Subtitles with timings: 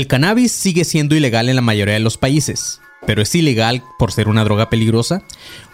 [0.00, 4.12] El cannabis sigue siendo ilegal en la mayoría de los países, pero es ilegal por
[4.12, 5.20] ser una droga peligrosa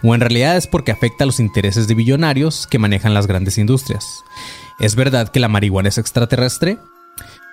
[0.03, 3.57] o en realidad es porque afecta a los intereses de billonarios que manejan las grandes
[3.57, 4.25] industrias.
[4.81, 6.77] ¿Es verdad que la marihuana es extraterrestre?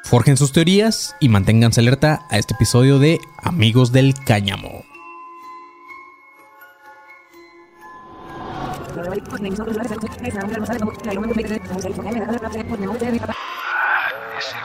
[0.02, 4.84] Forjen sus teorías y manténganse alerta a este episodio de Amigos del Cáñamo.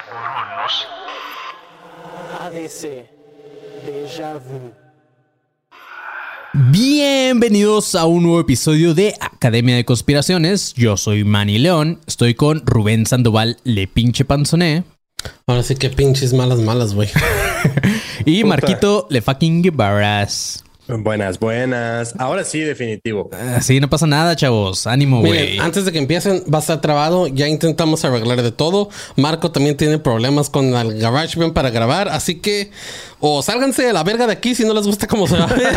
[0.10, 0.88] Cronos.
[2.40, 3.06] ADC.
[3.86, 4.72] Déjà vu.
[6.72, 10.74] Bienvenidos a un nuevo episodio de Academia de Conspiraciones.
[10.74, 14.86] Yo soy Manny León, estoy con Rubén Sandoval, le pinche panzoné,
[15.48, 17.10] Ahora sí que pinches malas, malas, güey.
[18.26, 18.48] y Puta.
[18.48, 20.64] Marquito le fucking Guevara's.
[20.98, 22.16] Buenas, buenas.
[22.18, 23.30] Ahora sí, definitivo.
[23.56, 24.88] Así no pasa nada, chavos.
[24.88, 25.60] Ánimo, güey.
[25.60, 27.28] Antes de que empiecen, va a estar trabado.
[27.28, 28.90] Ya intentamos arreglar de todo.
[29.16, 32.10] Marco también tiene problemas con el GarageBand para grabar.
[32.10, 32.72] Así que,
[33.20, 35.48] o sálganse de la verga de aquí si no les gusta cómo se va a
[35.54, 35.68] ver.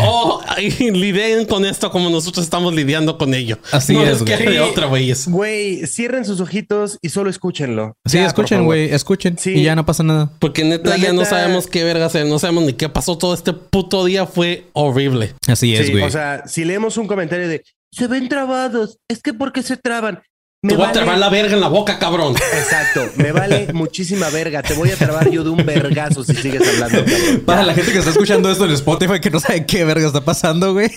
[0.00, 3.58] o ay, lidien con esto como nosotros estamos lidiando con ello.
[3.72, 4.36] Así no es, güey.
[4.46, 5.12] de otra, güey.
[5.26, 7.94] Güey, cierren sus ojitos y solo escúchenlo.
[8.06, 9.38] Sí, Ya, escuchen, güey, escuchen.
[9.38, 9.52] Sí.
[9.52, 10.30] Y ya no pasa nada.
[10.38, 12.26] Porque neta La ya no sabemos qué verga hacer.
[12.26, 13.16] No sabemos ni qué pasó.
[13.18, 15.34] Todo este puto día fue horrible.
[15.46, 16.04] Así es, Sí, güey.
[16.04, 19.76] o sea, si leemos un comentario de se ven trabados, es que ¿por qué se
[19.76, 20.20] traban?
[20.62, 22.34] Te voy a trabar la verga en la boca, cabrón.
[22.36, 24.60] Exacto, me vale muchísima verga.
[24.60, 27.02] Te voy a trabar yo de un vergazo si sigues hablando.
[27.02, 27.42] cabrón.
[27.46, 30.22] Para la gente que está escuchando esto en Spotify que no sabe qué verga está
[30.22, 30.90] pasando, güey.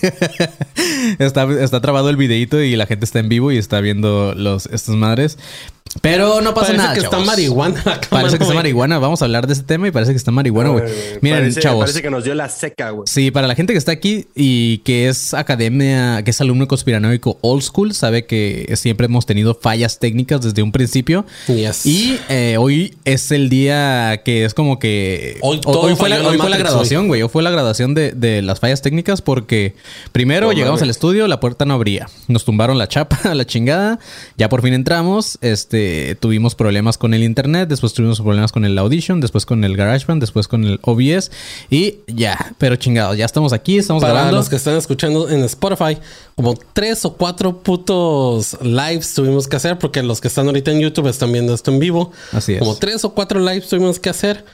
[1.19, 4.66] está, está trabado el videito y la gente está en vivo y está viendo los
[4.66, 5.38] estas madres.
[6.02, 6.94] Pero no pasa Parece nada.
[6.94, 8.99] que está marihuana la Parece que está marihuana.
[8.99, 10.83] Vamos a hablar de ese tema y parece que está marihuana, güey.
[11.22, 11.81] Miren, parece, chavos.
[11.81, 13.03] Parece que nos dio la seca, güey.
[13.08, 17.38] Sí, para la gente que está aquí y que es academia, que es alumno conspiranoico
[17.41, 21.25] old school, sabe que siempre hemos tenido fallas técnicas desde un principio.
[21.47, 21.85] Yes.
[21.85, 25.38] Y eh, hoy es el día que es como que...
[25.41, 27.22] Hoy hoy fue, la, hoy fue la graduación, güey.
[27.22, 29.75] Hoy fue la graduación de, de las fallas técnicas porque
[30.11, 32.07] primero llegamos al estudio, la puerta no abría.
[32.28, 34.00] Nos tumbaron la chapa a la chingada.
[34.38, 35.38] Ya por fin entramos.
[35.41, 35.82] Este,
[36.19, 40.21] tuvimos problemas con el internet, después tuvimos problemas con el Audition, después con el GarageBand,
[40.21, 41.31] después con el OBS
[41.69, 42.53] y ya.
[42.57, 44.38] Pero chingados, ya estamos aquí, estamos Para grabando.
[44.38, 45.97] los que están escuchando en Spotify,
[46.35, 50.79] como tres o cuatro putos lives tuvimos que hacer, porque los que están ahorita en
[50.79, 52.11] YouTube están viendo esto en vivo.
[52.31, 52.59] Así es.
[52.59, 54.45] Como tres o cuatro lives tuvimos que hacer.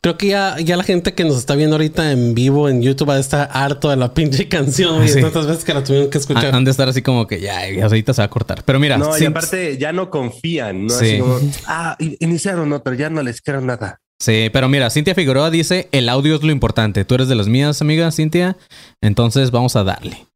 [0.00, 3.08] Creo que ya, ya la gente que nos está viendo ahorita en vivo en YouTube
[3.08, 5.08] va a estar harto de la pinche canción, güey.
[5.08, 5.20] Sí.
[5.20, 6.54] Tantas veces que la tuvieron que escuchar.
[6.54, 8.62] Han de estar así como que ya, ya ahorita se va a cortar.
[8.64, 10.90] Pero mira, No, y aparte ya no confían, ¿no?
[10.90, 11.06] Sí.
[11.06, 14.00] Así como, ah, iniciaron otro, ya no les creo nada.
[14.20, 17.04] Sí, pero mira, Cintia Figueroa dice, el audio es lo importante.
[17.04, 18.56] Tú eres de las mías, amiga Cintia.
[19.00, 20.26] Entonces vamos a darle.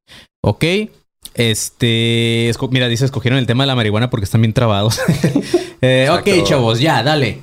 [0.40, 0.64] ¿Ok?
[1.34, 5.00] Este, mira, dice, escogieron el tema de la marihuana porque están bien trabados.
[5.84, 7.40] Eh, ok, chavos, ya, dale.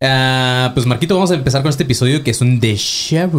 [0.00, 3.38] Ah, pues Marquito, vamos a empezar con este episodio que es un déjà vu.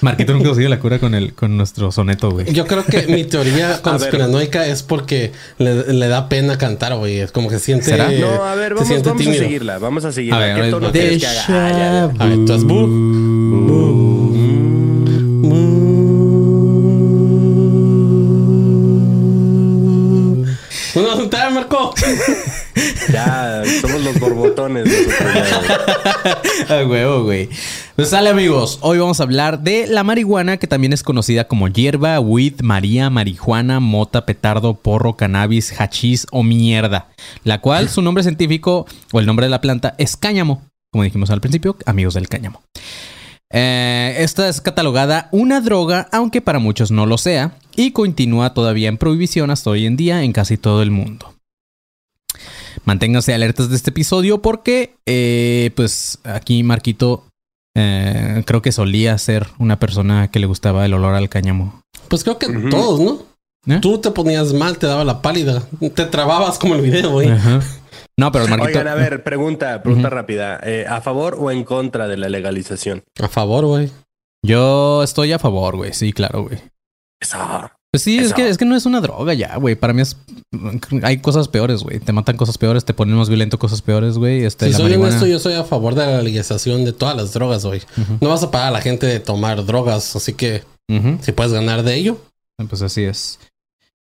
[0.00, 2.52] Marquito nunca consiguió la cura con el con nuestro soneto, güey.
[2.52, 7.20] Yo creo que mi teoría conspiranoica es porque le, le da pena cantar, güey.
[7.20, 7.84] Es como que siente.
[7.84, 8.10] ¿Será?
[8.10, 10.36] No, a ver, vamos, a seguirla, vamos a seguirla.
[10.38, 11.44] A ver, ¿Qué tono quieres que haga?
[11.48, 12.24] Ah, ya, ya.
[12.24, 12.64] A ver, tú haz
[24.12, 24.88] los borbotones.
[26.68, 27.48] A huevo, güey.
[27.96, 28.78] Pues sale, amigos.
[28.82, 33.10] Hoy vamos a hablar de la marihuana, que también es conocida como hierba, weed, maría,
[33.10, 37.08] marihuana, mota, petardo, porro, cannabis, hachís o mierda.
[37.44, 40.62] La cual, su nombre científico o el nombre de la planta es cáñamo.
[40.90, 42.62] Como dijimos al principio, amigos del cáñamo.
[43.50, 48.88] Eh, esta es catalogada una droga, aunque para muchos no lo sea, y continúa todavía
[48.88, 51.34] en prohibición hasta hoy en día en casi todo el mundo.
[52.84, 57.24] Manténganse alertas de este episodio porque, eh, pues aquí Marquito
[57.76, 61.80] eh, creo que solía ser una persona que le gustaba el olor al cáñamo.
[62.08, 63.22] Pues creo que todos, ¿no?
[63.74, 63.78] ¿Eh?
[63.80, 65.62] Tú te ponías mal, te daba la pálida.
[65.94, 67.30] Te trababas como el video, güey.
[67.30, 67.60] Ajá.
[68.18, 68.78] No, pero Marquito.
[68.78, 70.60] Oigan, a ver, pregunta, pregunta rápida.
[70.62, 73.04] Eh, ¿A favor o en contra de la legalización?
[73.20, 73.90] A favor, güey.
[74.44, 75.92] Yo estoy a favor, güey.
[75.92, 76.58] Sí, claro, güey.
[77.20, 77.72] Esa.
[77.92, 79.74] Pues sí, es que, es que no es una droga ya, güey.
[79.74, 80.16] Para mí es.
[81.02, 82.00] Hay cosas peores, güey.
[82.00, 84.44] Te matan cosas peores, te ponen más violento cosas peores, güey.
[84.44, 87.34] Este, Si soy marihuana- honesto, yo soy a favor de la legalización de todas las
[87.34, 87.82] drogas, güey.
[88.22, 90.62] No vas a pagar a la gente de tomar drogas, así que
[91.20, 92.16] si puedes ganar de ello.
[92.68, 93.38] Pues así es.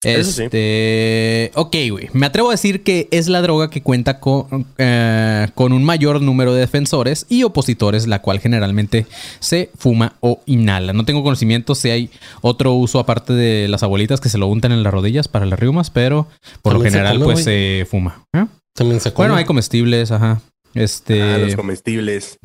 [0.02, 0.44] Eso sí.
[0.44, 1.50] Este.
[1.55, 2.08] Ok, güey.
[2.12, 6.23] Me atrevo a decir que es la droga que cuenta con, eh, con un mayor
[6.23, 9.06] número de defensores y opositores, la cual generalmente
[9.41, 10.94] se fuma o inhala.
[10.94, 12.11] No tengo conocimiento si hay
[12.41, 15.58] otro uso aparte de las abuelitas que se lo untan en las rodillas para las
[15.58, 16.26] riumas, pero
[16.62, 18.25] por lo se general, come, pues se fuma.
[18.32, 18.47] ¿eh?
[18.75, 19.29] También se come.
[19.29, 20.41] Bueno, hay comestibles, ajá.
[20.75, 21.21] Este.
[21.23, 22.39] Ah, los comestibles.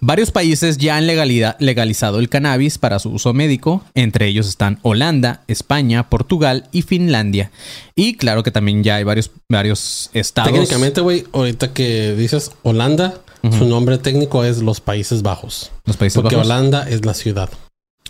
[0.00, 3.84] Varios países ya han legalizado el cannabis para su uso médico.
[3.94, 7.50] Entre ellos están Holanda, España, Portugal y Finlandia.
[7.94, 10.52] Y claro que también ya hay varios, varios estados.
[10.52, 13.20] Técnicamente, güey, ahorita que dices Holanda,
[13.56, 15.72] su nombre técnico es los Países Bajos.
[15.84, 16.50] los Países Porque Bajos.
[16.50, 17.48] Holanda es la ciudad.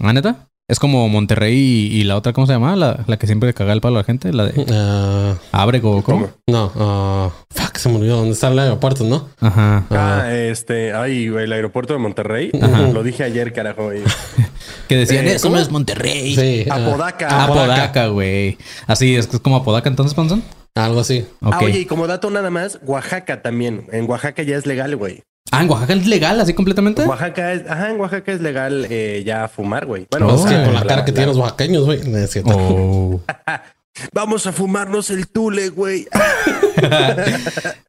[0.01, 0.49] ¿Ah, neta?
[0.69, 2.75] Es como Monterrey y, y la otra, ¿cómo se llama?
[2.75, 4.33] La, la que siempre caga el palo a la gente.
[4.33, 6.23] La de Ah, Abrego, ¿cómo?
[6.27, 6.31] ¿Cómo?
[6.49, 9.29] no, ah, fuck, se me olvidó dónde está el aeropuerto, ¿no?
[9.39, 9.87] Ajá.
[9.91, 12.51] Ah, este, ay, güey, el aeropuerto de Monterrey.
[12.61, 12.83] Ajá.
[12.93, 13.85] Lo dije ayer, carajo.
[13.85, 14.03] güey.
[14.89, 15.57] Que decían, Eh, eso ¿cómo?
[15.57, 16.35] no es Monterrey.
[16.35, 16.67] Sí.
[16.71, 17.45] ah, Apodaca.
[17.45, 18.57] Apodaca, güey.
[18.87, 20.43] Así es, que es como Apodaca entonces, Panzón.
[20.75, 21.27] algo así.
[21.43, 21.55] Ok.
[21.55, 23.87] Ah, oye, y como dato nada más, Oaxaca también.
[23.93, 25.23] En Oaxaca ya es legal, güey.
[25.53, 27.03] Ah, en Oaxaca es legal, así completamente.
[27.05, 30.07] Oaxaca es, ajá, en Oaxaca es legal eh, ya fumar, güey.
[30.11, 32.01] Bueno, es que con la la- cara que tienen los oaxaqueños, güey.
[32.09, 32.51] no es cierto.
[32.53, 33.21] Oh.
[34.13, 36.07] Vamos a fumarnos el tule, güey.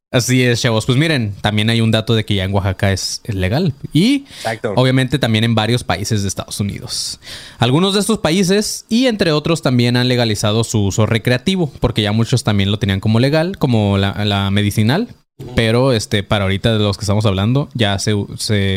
[0.09, 0.86] Así es, chavos.
[0.86, 3.74] Pues miren, también hay un dato de que ya en Oaxaca es, es legal.
[3.92, 4.71] Y Exacto.
[4.77, 7.19] obviamente también en varios países de Estados Unidos.
[7.59, 12.13] Algunos de estos países y entre otros también han legalizado su uso recreativo, porque ya
[12.13, 15.09] muchos también lo tenían como legal, como la, la medicinal.
[15.56, 18.13] Pero este, para ahorita de los que estamos hablando, ya se,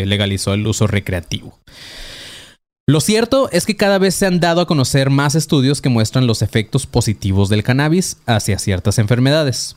[0.06, 1.58] legalizó el uso recreativo.
[2.86, 6.26] Lo cierto es que cada vez se han dado a conocer más estudios que muestran
[6.26, 9.76] los efectos positivos del cannabis hacia ciertas enfermedades.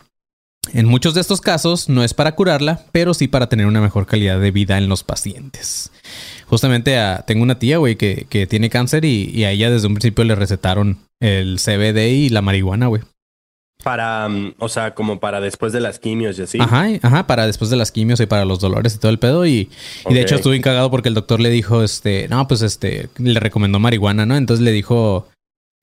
[0.73, 4.07] En muchos de estos casos no es para curarla, pero sí para tener una mejor
[4.07, 5.91] calidad de vida en los pacientes.
[6.47, 9.87] Justamente ah, tengo una tía, güey, que, que tiene cáncer y, y a ella desde
[9.87, 13.03] un principio le recetaron el CBD y la marihuana, güey.
[13.83, 16.57] Para, mm, o sea, como para después de las quimios y así.
[16.59, 19.45] Ajá, ajá, para después de las quimios y para los dolores y todo el pedo.
[19.45, 19.69] Y,
[20.09, 23.39] y de hecho estuve encagado porque el doctor le dijo, este, no, pues este, le
[23.39, 24.35] recomendó marihuana, ¿no?
[24.37, 25.27] Entonces le dijo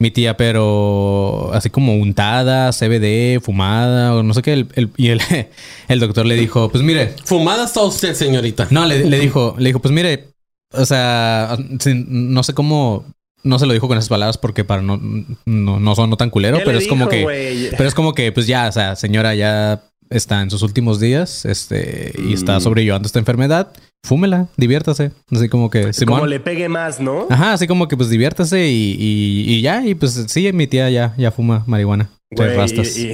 [0.03, 4.55] mi tía, pero así como untada, CBD, fumada, o no sé qué.
[4.55, 5.21] el- el- y el,
[5.89, 8.67] el doctor le dijo, pues mire, Fumada está usted, señorita.
[8.71, 10.29] no, le, le dijo, le dijo, pues mire,
[10.73, 11.59] o sea,
[12.07, 13.05] no sé cómo,
[13.43, 15.01] no se lo dijo con esas palabras porque para no,
[15.45, 18.47] no, no sonó tan culero, ¿Qué pero es como que, pero es como que, pues
[18.47, 22.61] ya, o sea, señora, ya está en sus últimos días, este, y está Mm.
[22.63, 23.73] sobrellevando esta enfermedad,
[24.03, 25.13] fúmela, diviértase.
[25.31, 27.27] Así como que, Como le pegue más, ¿no?
[27.31, 30.91] Ajá, así como que pues diviértase y, y, y ya, y pues sí, mi tía
[30.91, 32.11] ya, ya fuma marihuana.
[32.33, 32.97] Güey, rastas.
[32.99, 33.13] y,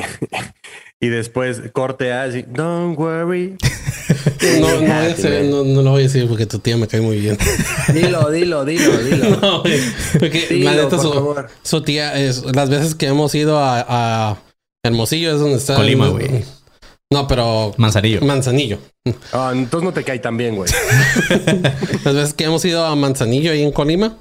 [1.01, 3.57] y- después corte A así, don't worry.
[4.61, 6.87] No, no, voy a hacer- no, no lo voy a decir porque tu tía me
[6.87, 7.37] cae muy bien.
[7.93, 9.37] Dilo, dilo, dilo, dilo.
[9.41, 9.63] No,
[10.19, 10.99] porque Dilo, la neta,
[11.63, 14.37] su, tía es las veces que hemos ido a, a
[14.85, 15.75] Hermosillo es donde está.
[15.75, 16.45] Colima, güey.
[17.13, 18.21] No, pero Manzanillo.
[18.21, 18.79] Manzanillo.
[19.33, 20.71] Ah, entonces no te cae tan bien, güey.
[22.05, 24.17] Las veces que hemos ido a Manzanillo ahí en Colima.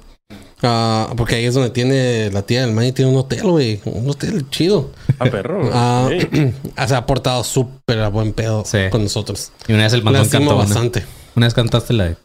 [0.62, 3.80] Ah, porque ahí es donde tiene la tía del Manny, tiene un hotel, güey.
[3.84, 4.92] Un hotel chido.
[5.18, 5.68] Ah, perro.
[5.72, 6.52] Ah, Sí.
[6.86, 8.78] se ha portado súper a buen pedo Sí.
[8.90, 9.52] con nosotros.
[9.68, 10.64] Y una vez el mandón cantó una.
[10.64, 11.04] bastante.
[11.34, 12.16] Una vez cantaste la de...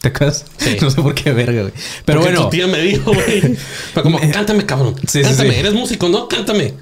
[0.00, 0.46] ¿Te acuerdas?
[0.56, 0.76] Sí.
[0.80, 1.74] No sé por qué verga, güey.
[2.06, 3.40] Pero Porque bueno, tu tía me dijo, güey.
[3.92, 4.94] Fue como, cántame, cabrón.
[5.06, 5.56] Sí, cántame, sí.
[5.58, 6.28] eres músico, ¿no?
[6.28, 6.74] Cántame.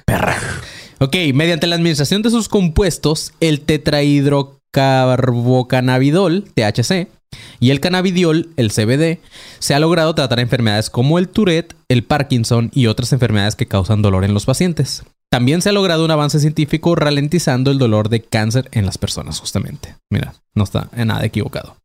[1.01, 7.09] ok, mediante la administración de sus compuestos, el tetrahidrocarbocannabidol, THC,
[7.61, 9.21] y el cannabidiol, el CBD,
[9.59, 14.03] se ha logrado tratar enfermedades como el Tourette, el Parkinson y otras enfermedades que causan
[14.03, 15.03] dolor en los pacientes.
[15.31, 19.41] También se ha logrado un avance científico ralentizando el dolor de cáncer en las personas,
[19.41, 19.97] justamente.
[20.11, 21.77] Mira, no está en nada equivocado.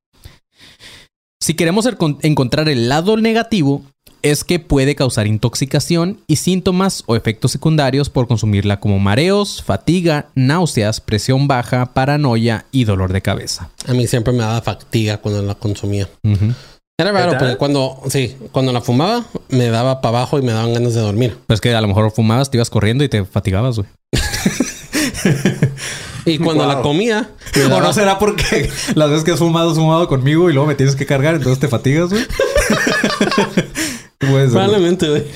[1.41, 1.89] Si queremos
[2.21, 3.83] encontrar el lado negativo,
[4.23, 10.27] es que puede causar intoxicación y síntomas o efectos secundarios por consumirla como mareos, fatiga,
[10.33, 13.69] náuseas, presión baja, paranoia y dolor de cabeza.
[13.87, 16.09] A mí siempre me daba fatiga cuando la consumía.
[16.97, 17.39] Era raro ¿Verdad?
[17.39, 21.01] porque cuando, sí, cuando la fumaba me daba para abajo y me daban ganas de
[21.01, 21.37] dormir.
[21.47, 23.87] Pues que a lo mejor fumabas, te ibas corriendo y te fatigabas, güey.
[26.25, 26.73] Y cuando Wow.
[26.73, 27.29] la comía,
[27.69, 30.75] O no será porque las veces que has fumado, has fumado conmigo y luego me
[30.75, 32.23] tienes que cargar, entonces te fatigas, güey.
[34.51, 35.27] Probablemente.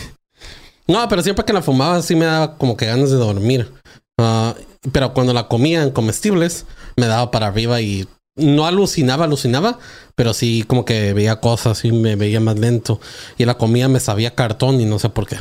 [0.87, 3.71] No, pero siempre que la fumaba sí me daba como que ganas de dormir.
[4.19, 4.55] Ah,
[4.91, 6.65] pero cuando la comía en comestibles,
[6.95, 9.79] me daba para arriba y no alucinaba, alucinaba,
[10.15, 13.01] pero sí como que veía cosas y me veía más lento.
[13.37, 15.37] Y la comida me sabía cartón y no sé por qué.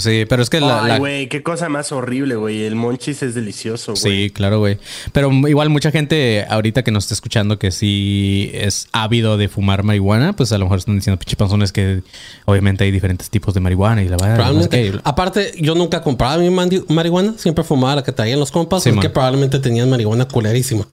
[0.00, 2.64] Sí, pero es que la, Ay, la- güey, qué cosa más horrible, güey.
[2.64, 4.02] El monchis es delicioso, güey.
[4.26, 4.78] Sí, claro, güey.
[5.12, 9.82] Pero igual mucha gente ahorita que nos está escuchando que sí es ávido de fumar
[9.82, 12.02] marihuana, pues a lo mejor están diciendo pinche panzones que
[12.46, 14.34] obviamente hay diferentes tipos de marihuana y la verdad.
[14.36, 14.92] Probablemente.
[15.04, 18.94] Aparte, yo nunca compraba mi marihuana, siempre fumaba la que traían los compas, Sí, es
[18.96, 19.02] man.
[19.02, 20.86] que probablemente tenían marihuana culerísima.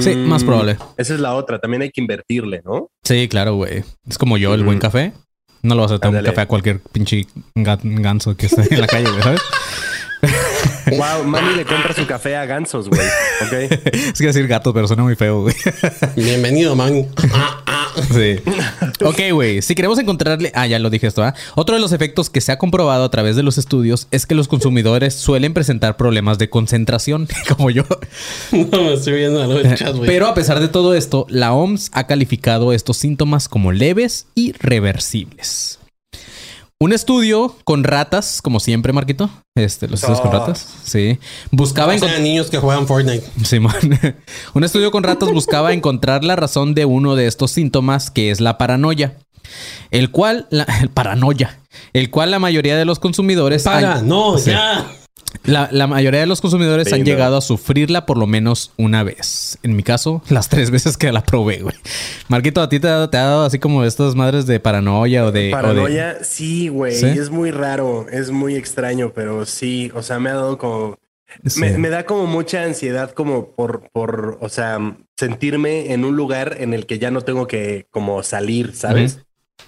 [0.00, 0.76] Sí, más Mm, probable.
[0.96, 1.58] Esa es la otra.
[1.60, 2.88] También hay que invertirle, ¿no?
[3.04, 3.84] Sí, claro, güey.
[4.08, 5.12] Es como yo, el buen café.
[5.64, 8.80] No lo vas a tomar un café a cualquier pinche ga- ganso que esté en
[8.82, 9.40] la calle, ¿sabes?
[10.96, 13.06] Wow, Manny le compra su café a gansos, güey.
[13.42, 13.52] Ok.
[13.94, 15.54] Es que decir gato, pero suena muy feo, güey.
[16.16, 17.06] Bienvenido, man.
[18.12, 18.36] Sí.
[19.04, 19.62] Ok, güey.
[19.62, 20.52] Si queremos encontrarle.
[20.54, 21.34] Ah, ya lo dije esto, ¿ah?
[21.54, 24.34] Otro de los efectos que se ha comprobado a través de los estudios es que
[24.34, 27.84] los consumidores suelen presentar problemas de concentración, como yo.
[28.52, 30.08] No me estoy viendo algo del chat, güey.
[30.08, 34.52] Pero a pesar de todo esto, la OMS ha calificado estos síntomas como leves y
[34.52, 35.78] reversibles.
[36.80, 39.30] Un estudio con ratas, como siempre, Marquito.
[39.56, 40.66] Este, los estudios con ratas.
[40.84, 41.18] Sí.
[41.50, 42.20] Buscaba encontrar.
[42.20, 43.24] niños que juegan Fortnite.
[43.44, 43.72] Simón.
[44.54, 48.40] Un estudio con ratas buscaba encontrar la razón de uno de estos síntomas, que es
[48.40, 49.16] la paranoia.
[49.90, 51.58] El cual, la, el paranoia,
[51.92, 53.62] el cual la mayoría de los consumidores.
[53.62, 54.50] Para, no, Sí.
[54.50, 54.86] ya.
[55.42, 57.06] La, la mayoría de los consumidores Sí, han no.
[57.06, 59.58] llegado a sufrirla por lo menos una vez.
[59.62, 61.74] En mi caso, las tres veces que la probé, güey.
[62.28, 65.32] Marquito, ¿a ti te ha, te ha dado así como estas madres de paranoia o
[65.32, 65.40] de...
[65.40, 66.94] o de- Paranoia, sí, güey.
[66.94, 67.06] ¿Sí?
[67.06, 70.98] Es muy raro, es muy extraño, pero sí, o sea, me ha dado como...
[71.46, 71.58] Sí.
[71.60, 74.78] Me, me da como mucha ansiedad como por, por, o sea,
[75.16, 79.18] sentirme en un lugar en el que ya no tengo que como salir, ¿sabes?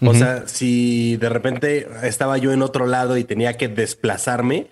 [0.01, 4.69] O sea, si de repente estaba yo en otro lado y tenía que desplazarme,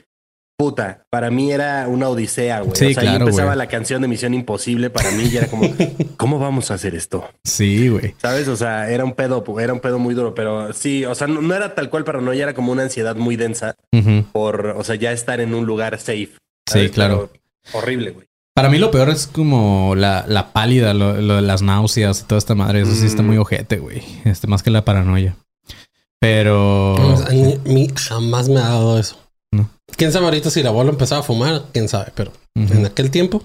[0.56, 2.76] puta, para mí era una odisea, güey.
[2.76, 3.58] Sí, o sea, ahí claro, empezaba güey.
[3.58, 5.64] la canción de Misión Imposible para mí y era como,
[6.16, 7.28] ¿cómo vamos a hacer esto?
[7.44, 8.14] Sí, güey.
[8.18, 8.48] ¿Sabes?
[8.48, 11.40] O sea, era un pedo, era un pedo muy duro, pero sí, o sea, no,
[11.42, 13.74] no era tal cual paranoia, era como una ansiedad muy densa
[14.32, 16.30] por, o sea, ya estar en un lugar safe.
[16.66, 17.30] Sí, claro.
[17.62, 18.26] Pero horrible, güey.
[18.54, 22.24] Para mí lo peor es como la, la pálida, lo, lo de las náuseas y
[22.24, 22.82] toda esta madre.
[22.82, 23.26] Eso sí está Mm.
[23.26, 24.00] muy ojete, güey.
[24.24, 25.34] Este, más que la paranoia.
[26.20, 26.94] Pero...
[27.26, 27.30] A
[27.64, 29.16] mí jamás me ha dado eso.
[29.96, 33.42] Quién sabe ahorita si la abuelo empezaba a fumar, quién sabe, pero en aquel tiempo.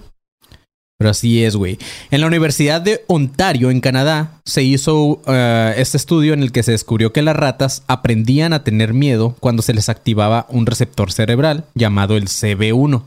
[0.99, 1.79] Pero así es, güey.
[2.11, 6.61] En la Universidad de Ontario, en Canadá, se hizo eh, este estudio en el que
[6.61, 11.13] se descubrió que las ratas aprendían a tener miedo cuando se les activaba un receptor
[11.13, 13.03] cerebral llamado el CB1.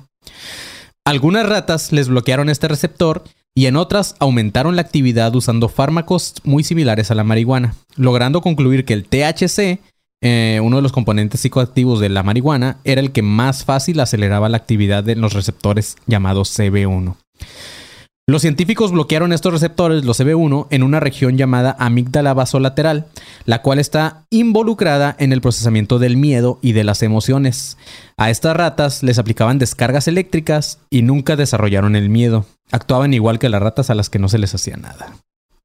[1.04, 6.64] Algunas ratas les bloquearon este receptor y en otras aumentaron la actividad usando fármacos muy
[6.64, 9.80] similares a la marihuana, logrando concluir que el THC,
[10.22, 14.48] eh, uno de los componentes psicoactivos de la marihuana, era el que más fácil aceleraba
[14.48, 17.16] la actividad de los receptores llamados CB1.
[18.28, 23.06] Los científicos bloquearon estos receptores, los CB1, en una región llamada amígdala basolateral,
[23.46, 27.78] la cual está involucrada en el procesamiento del miedo y de las emociones.
[28.16, 32.46] A estas ratas les aplicaban descargas eléctricas y nunca desarrollaron el miedo.
[32.70, 35.14] Actuaban igual que las ratas a las que no se les hacía nada.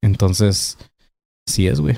[0.02, 0.80] Entonces,
[1.46, 1.98] sí es, güey.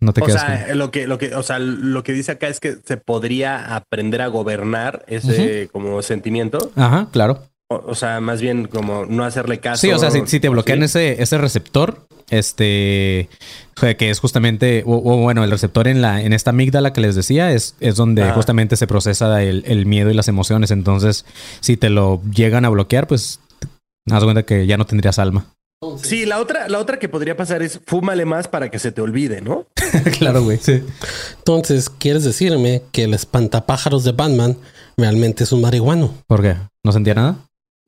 [0.00, 2.32] No te O quedas sea, con- lo que, lo que, o sea, lo que dice
[2.32, 6.70] acá es que se podría aprender a gobernar ese como sentimiento.
[6.76, 7.42] Ajá, claro.
[7.70, 9.80] O, o sea, más bien como no hacerle caso.
[9.80, 10.84] Sí, o sea, si, si te bloquean ¿sí?
[10.84, 13.28] ese, ese receptor, este,
[13.98, 17.14] que es justamente, o, o bueno, el receptor en la, en esta amígdala que les
[17.14, 18.34] decía, es, es donde Ajá.
[18.34, 20.70] justamente se procesa el, el miedo y las emociones.
[20.70, 21.26] Entonces,
[21.60, 23.40] si te lo llegan a bloquear, pues,
[24.10, 25.46] haz cuenta que ya no tendrías alma.
[26.02, 29.00] Sí, la otra, la otra que podría pasar es fúmale más para que se te
[29.00, 29.66] olvide, ¿no?
[30.18, 30.58] claro, güey.
[30.58, 30.82] Sí.
[31.38, 34.56] Entonces, ¿quieres decirme que el espantapájaros de Batman
[34.96, 36.12] realmente es un marihuano?
[36.26, 36.56] ¿Por qué?
[36.84, 37.36] ¿No sentía nada?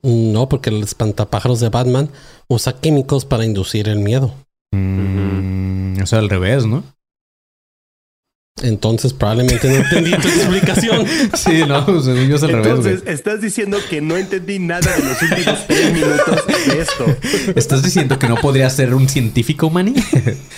[0.03, 2.11] No, porque el espantapájaros de Batman
[2.49, 4.33] usa químicos para inducir el miedo.
[4.73, 6.85] Mm, O sea, al revés, ¿no?
[8.63, 11.07] Entonces, probablemente no entendí tu explicación.
[11.35, 12.67] Sí, no, según yo es al revés.
[12.69, 17.17] Entonces, estás diciendo que no entendí nada de los últimos tres minutos de esto.
[17.57, 19.95] ¿Estás diciendo que no podría ser un científico, Manny?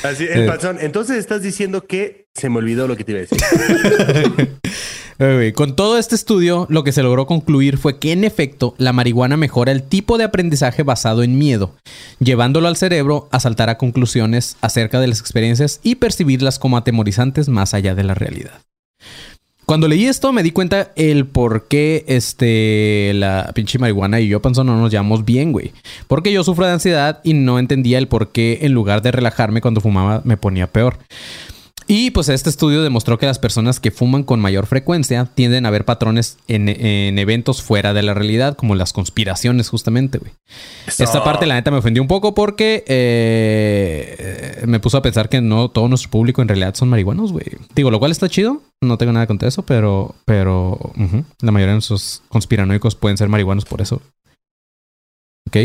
[0.03, 0.47] Así, el Eh.
[0.47, 0.79] panzón.
[0.81, 3.39] Entonces estás diciendo que se me olvidó lo que te iba a decir.
[5.55, 9.37] Con todo este estudio, lo que se logró concluir fue que en efecto la marihuana
[9.37, 11.75] mejora el tipo de aprendizaje basado en miedo,
[12.19, 17.49] llevándolo al cerebro a saltar a conclusiones acerca de las experiencias y percibirlas como atemorizantes
[17.49, 18.63] más allá de la realidad.
[19.65, 24.43] Cuando leí esto me di cuenta el por qué este, la pinche marihuana y yo
[24.43, 25.73] Panzón no nos llevamos bien, güey.
[26.09, 29.61] Porque yo sufro de ansiedad y no entendía el por qué en lugar de relajarme
[29.61, 30.99] cuando fumaba me ponía peor.
[31.95, 35.71] Y pues este estudio demostró que las personas que fuman con mayor frecuencia tienden a
[35.71, 40.33] ver patrones en, en eventos fuera de la realidad, como las conspiraciones justamente, güey.
[40.87, 45.43] Esta parte la neta me ofendió un poco porque eh, me puso a pensar que
[45.43, 47.45] no todo nuestro público en realidad son marihuanos, güey.
[47.75, 50.79] Digo, lo cual está chido, no tengo nada contra eso, pero, pero
[51.43, 54.01] la mayoría de nuestros conspiranoicos pueden ser marihuanos por eso.
[55.47, 55.57] ¿Ok?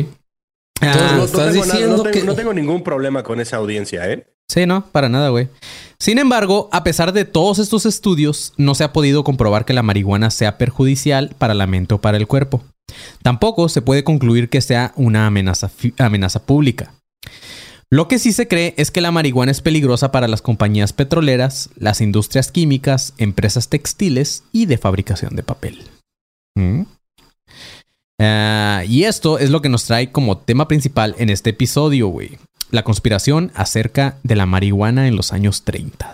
[0.81, 3.39] Ah, ¿me No, estás tengo, nada- diciendo no tengo- que- no tengo ningún problema con
[3.39, 4.27] esa audiencia, ¿eh?
[4.49, 5.49] Sí, no, para nada, güey.
[5.99, 9.83] Sin embargo, a pesar de todos estos estudios, no se ha podido comprobar que la
[9.83, 12.63] marihuana sea perjudicial para la mente o para el cuerpo.
[13.21, 16.93] Tampoco se puede concluir que sea una amenaza, amenaza pública.
[17.89, 21.69] Lo que sí se cree es que la marihuana es peligrosa para las compañías petroleras,
[21.77, 25.83] las industrias químicas, empresas textiles y de fabricación de papel.
[26.55, 26.81] ¿Mm?
[28.19, 32.37] Ah, y esto es lo que nos trae como tema principal en este episodio, güey.
[32.71, 36.11] La conspiración acerca de la marihuana en los años 30.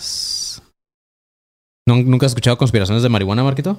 [1.88, 3.78] ¿No- ¿Nunca has escuchado conspiraciones de marihuana, Marquito?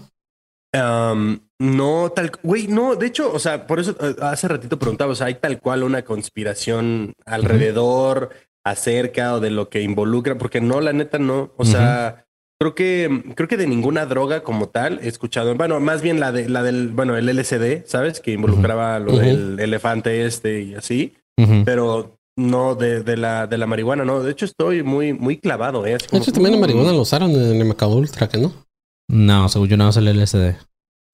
[0.74, 5.12] Um, no, tal, güey, no, de hecho, o sea, por eso eh, hace ratito preguntaba,
[5.12, 8.30] o sea, hay tal cual una conspiración alrededor,
[8.66, 12.26] acerca o de lo que involucra, porque no, la neta no, o sea,
[12.60, 16.32] creo que, creo que de ninguna droga como tal he escuchado, bueno, más bien la
[16.32, 18.20] de, la del, bueno, el LSD, ¿sabes?
[18.20, 19.20] Que involucraba lo Ujú.
[19.20, 21.14] del elefante este y así,
[21.64, 25.86] pero no de, de la, de la marihuana, no, de hecho estoy muy, muy clavado,
[25.86, 25.94] ¿eh?
[25.94, 28.52] Así De como, hecho, también la marihuana lo usaron en el mercado ultra, que no.
[29.08, 30.54] No, según yo no es el LSD.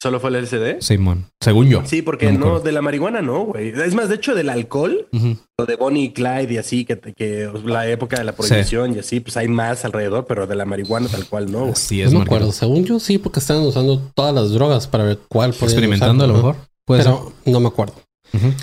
[0.02, 0.80] ¿Solo fue el LSD?
[0.80, 1.26] Simón.
[1.42, 1.82] Según yo.
[1.84, 3.68] Sí, porque No de la marihuana no, güey.
[3.68, 5.36] Es más, de hecho, del alcohol, Ujú.
[5.58, 9.00] lo de Bonnie y Clyde y así, que, que la época de la prohibición y
[9.00, 11.72] así, pues hay más alrededor, pero de la marihuana tal cual no, güey.
[11.72, 12.50] Así No es, me acuerdo.
[12.52, 16.28] Según yo, sí, porque estaban usando todas las drogas para ver cuál podían Experimentando a
[16.28, 16.56] lo mejor.
[16.86, 17.12] Puede ser.
[17.12, 17.92] Pero no me acuerdo.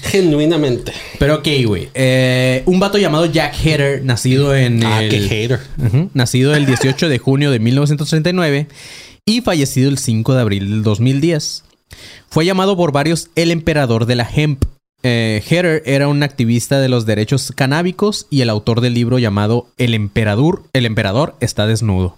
[0.03, 0.93] Genuinamente.
[1.19, 1.89] Pero ok, güey.
[1.93, 5.09] Eh, un vato llamado Jack Hatter, nacido en Ah, el...
[5.09, 5.59] qué hater.
[6.13, 8.67] Nacido el 18 de junio de 1939
[9.25, 11.63] y fallecido el 5 de abril del 2010.
[12.29, 14.63] Fue llamado por varios el emperador de la hemp.
[15.03, 19.67] Eh, Hatter era un activista de los derechos canábicos y el autor del libro llamado
[19.77, 22.17] El emperador, el emperador está desnudo,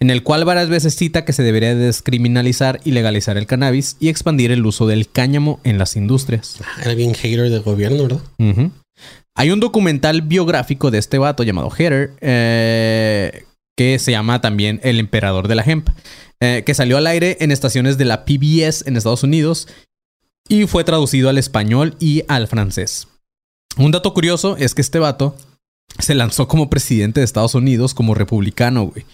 [0.00, 4.08] en el cual varias veces cita que se debería descriminalizar y legalizar el cannabis y
[4.08, 6.58] expandir el uso del cáñamo en las industrias.
[6.82, 8.70] Era bien hater del gobierno, ¿verdad?
[9.36, 13.44] Hay un documental biográfico de este vato llamado Hatter eh,
[13.76, 15.88] que se llama también El Emperador de la Hemp,
[16.40, 19.66] eh, que salió al aire en estaciones de la PBS en Estados Unidos
[20.48, 23.08] y fue traducido al español y al francés.
[23.76, 25.34] Un dato curioso es que este vato
[25.98, 29.04] se lanzó como presidente de Estados Unidos como republicano, güey.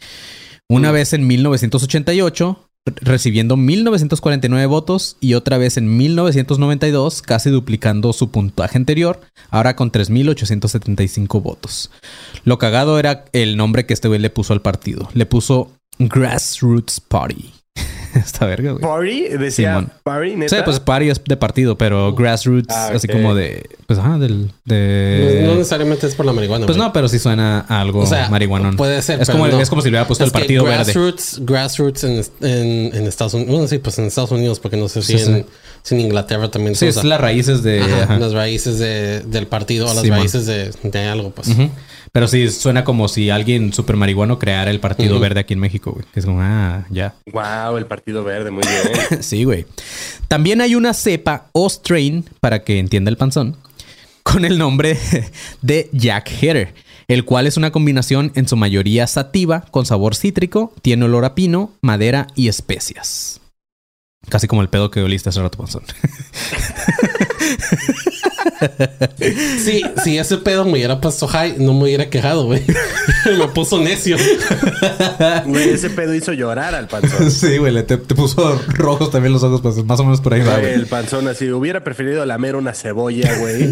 [0.70, 8.12] Una vez en 1988, re- recibiendo 1949 votos y otra vez en 1992, casi duplicando
[8.12, 11.90] su puntaje anterior, ahora con 3.875 votos.
[12.44, 15.09] Lo cagado era el nombre que este güey le puso al partido.
[15.14, 17.52] Le puso Grassroots Party.
[18.14, 18.83] Esta verga, güey.
[18.83, 19.92] Party, decía Simón.
[20.03, 20.64] Party, Sí, neta.
[20.64, 23.12] pues party es de partido, pero grassroots, Ah, así ok.
[23.12, 25.42] como de, pues ajá, del, No- de...
[25.46, 26.66] no necesariamente es por la marihuana.
[26.66, 26.87] Pues güey.
[26.88, 28.77] no, pero sí suena a algo O sea, marihuanón.
[28.77, 29.61] puede ser, Es pero como, no.
[29.61, 30.77] es como si le hubiera puesto Es el que partido verde.
[30.85, 33.53] grassroots, Grassroots en, en, en Estados Unidos.
[33.53, 35.31] Bueno, sí, pues en Estados Unidos, porque no sé si, Sí, sí.
[35.31, 35.46] en,
[35.83, 37.09] si en Inglaterra también Sí, se es usa.
[37.09, 37.81] las raíces de...
[37.81, 38.18] Ajá, ajá.
[38.18, 40.18] las raíces de, del partido o las Simón.
[40.18, 41.49] raíces de, de algo, pues.
[41.49, 41.70] Ujú.
[42.12, 45.92] Pero sí, suena como si alguien super marihuano creara el partido verde aquí en México,
[45.92, 46.05] güey.
[46.12, 47.14] Que es como, ah, ya.
[47.33, 49.23] Wow, el Partido Verde, muy bien.
[49.23, 49.66] sí, güey.
[50.27, 53.57] También hay una cepa o strain, para que entienda el panzón,
[54.25, 54.99] con el nombre
[55.62, 56.75] de Jack Hatter,
[57.07, 61.37] el cual es una combinación en su mayoría sativa, con sabor cítrico, tiene olor a
[61.37, 63.40] pino, madera y especias.
[64.29, 65.85] Casi como el pedo que oliste hace rato, panzón.
[69.62, 72.62] Sí, si ese pedo me hubiera puesto high, no me hubiera quejado, güey.
[73.38, 74.16] me puso necio.
[75.46, 77.31] Güey, ese pedo hizo llorar al panzón.
[77.31, 80.35] sí, güey, le- te, te puso rojos también los ojos, pues más o menos por
[80.35, 80.72] ahí va, güey.
[80.72, 83.70] El panzón así, hubiera preferido lamer una cebolla, güey.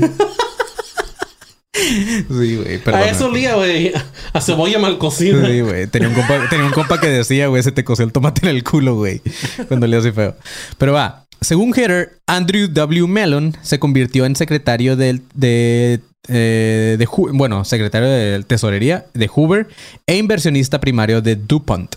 [1.73, 3.93] Sí, güey, A eso olía, güey.
[4.33, 5.47] A cebolla mal cocida.
[5.47, 5.87] Sí, güey.
[5.87, 8.49] Tenía un compa, tenía un compa que decía, güey, se te coció el tomate en
[8.49, 9.23] el culo, güey.
[9.69, 10.37] Cuando le así feo.
[10.77, 11.28] Pero va.
[11.41, 13.07] Según Hatter, Andrew W.
[13.07, 19.69] Mellon se convirtió en secretario del, de, eh, bueno, secretario de tesorería de Hoover
[20.07, 21.97] e inversionista primario de DuPont.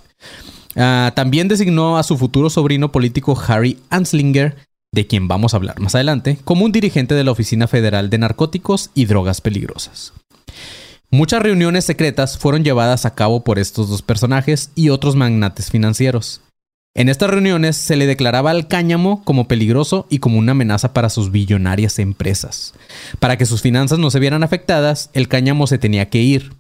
[0.76, 4.56] Ah, también designó a su futuro sobrino político Harry Anslinger,
[4.94, 8.18] de quien vamos a hablar más adelante, como un dirigente de la Oficina Federal de
[8.20, 10.14] Narcóticos y Drogas Peligrosas.
[11.10, 16.42] Muchas reuniones secretas fueron llevadas a cabo por estos dos personajes y otros magnates financieros.
[16.94, 21.10] En estas reuniones se le declaraba al cáñamo como peligroso y como una amenaza para
[21.10, 22.74] sus billonarias empresas.
[23.20, 26.52] Para que sus finanzas no se vieran afectadas, el cáñamo se tenía que ir.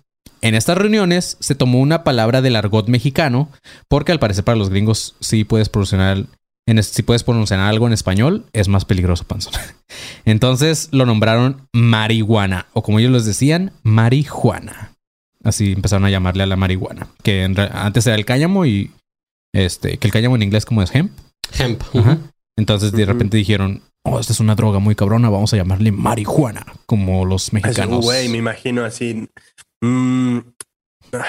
[0.41, 3.49] En estas reuniones se tomó una palabra del argot mexicano,
[3.89, 6.25] porque al parecer para los gringos sí puedes pronunciar,
[6.65, 9.53] en si puedes pronunciar algo en español, es más peligroso, panzón.
[10.25, 14.93] Entonces lo nombraron marihuana, o como ellos les decían, marihuana.
[15.43, 18.91] Así empezaron a llamarle a la marihuana, que antes era el cáñamo y
[19.53, 21.11] este, que el cáñamo en inglés como es hemp.
[21.57, 21.81] Hemp.
[21.95, 22.17] Ajá.
[22.57, 26.65] Entonces de repente dijeron, oh, esta es una droga muy cabrona, vamos a llamarle marihuana,
[26.85, 28.05] como los mexicanos.
[28.05, 29.27] Güey, me imagino así.
[29.81, 30.37] mm,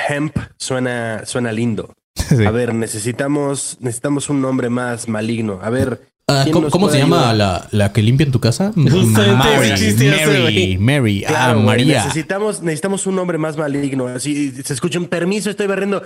[0.08, 1.94] hemp suena, suena lindo.
[2.14, 2.46] Sí.
[2.46, 5.58] A ver, necesitamos, necesitamos un nombre más maligno.
[5.62, 8.72] A ver, Ah, ¿quién ¿Cómo, se llama la, la que limpia en tu casa?
[8.76, 10.78] Mary, Mary.
[10.78, 12.04] Mary, ah, Claro, María.
[12.04, 14.06] necesitamos, necesitamos un nombre más maligno.
[14.06, 16.02] Así se escucha un permiso, estoy barriendo.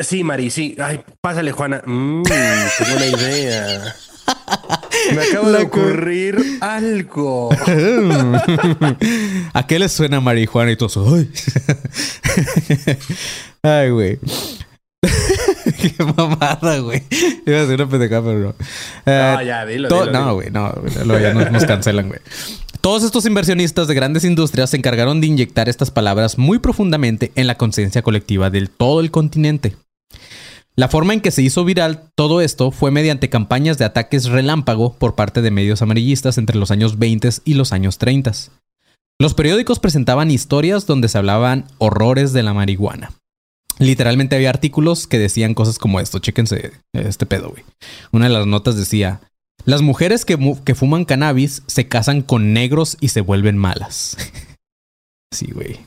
[0.00, 0.74] Sí, Mari, sí.
[0.82, 1.82] Ay, pásale, Juana.
[1.84, 3.94] Mm, qué buena idea.
[5.14, 7.50] Me acaba de ocurrir algo.
[9.54, 11.14] ¿A qué le suena marihuana y todo eso?
[11.14, 11.30] Ay,
[13.62, 14.18] Ay güey.
[15.80, 17.02] qué mamada, güey.
[17.46, 18.54] Iba a decir una pendejada, pero no.
[19.06, 20.72] Eh, No, ya, dilo, dilo, No, güey, no.
[21.04, 22.20] luego ya nos, nos cancelan, güey.
[22.80, 27.46] Todos estos inversionistas de grandes industrias se encargaron de inyectar estas palabras muy profundamente en
[27.46, 29.76] la conciencia colectiva del todo el continente.
[30.76, 34.92] La forma en que se hizo viral todo esto fue mediante campañas de ataques relámpago
[34.94, 38.30] por parte de medios amarillistas entre los años 20 y los años 30.
[39.20, 43.10] Los periódicos presentaban historias donde se hablaban horrores de la marihuana.
[43.78, 46.18] Literalmente había artículos que decían cosas como esto.
[46.18, 47.64] Chéquense este pedo, güey.
[48.12, 49.20] Una de las notas decía:
[49.64, 54.16] Las mujeres que, mu- que fuman cannabis se casan con negros y se vuelven malas.
[55.32, 55.78] sí, güey.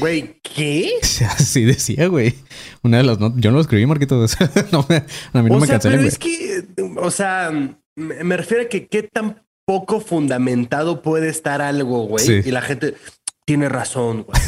[0.00, 0.92] Güey, ¿qué?
[1.28, 2.34] Así decía, güey.
[2.82, 3.40] Una de las notas.
[3.40, 4.16] Yo no lo escribí, Marquito.
[4.72, 4.86] no
[5.32, 6.08] a mí no o me sea, cancelen, pero güey.
[6.08, 6.64] es que,
[7.00, 7.50] o sea,
[7.96, 12.24] me me refiero a que qué tan poco fundamentado puede estar algo, güey.
[12.24, 12.48] Sí.
[12.48, 12.94] Y la gente
[13.44, 14.40] tiene razón, güey.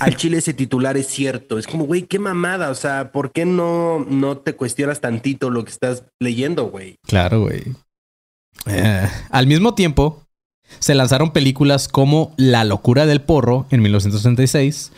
[0.00, 1.58] Al chile ese titular es cierto.
[1.58, 2.70] Es como, güey, qué mamada.
[2.70, 6.96] O sea, ¿por qué no, no te cuestionas tantito lo que estás leyendo, güey?
[7.06, 7.62] Claro, güey.
[8.66, 10.22] Eh, al mismo tiempo,
[10.78, 14.92] se lanzaron películas como La locura del porro en 1966,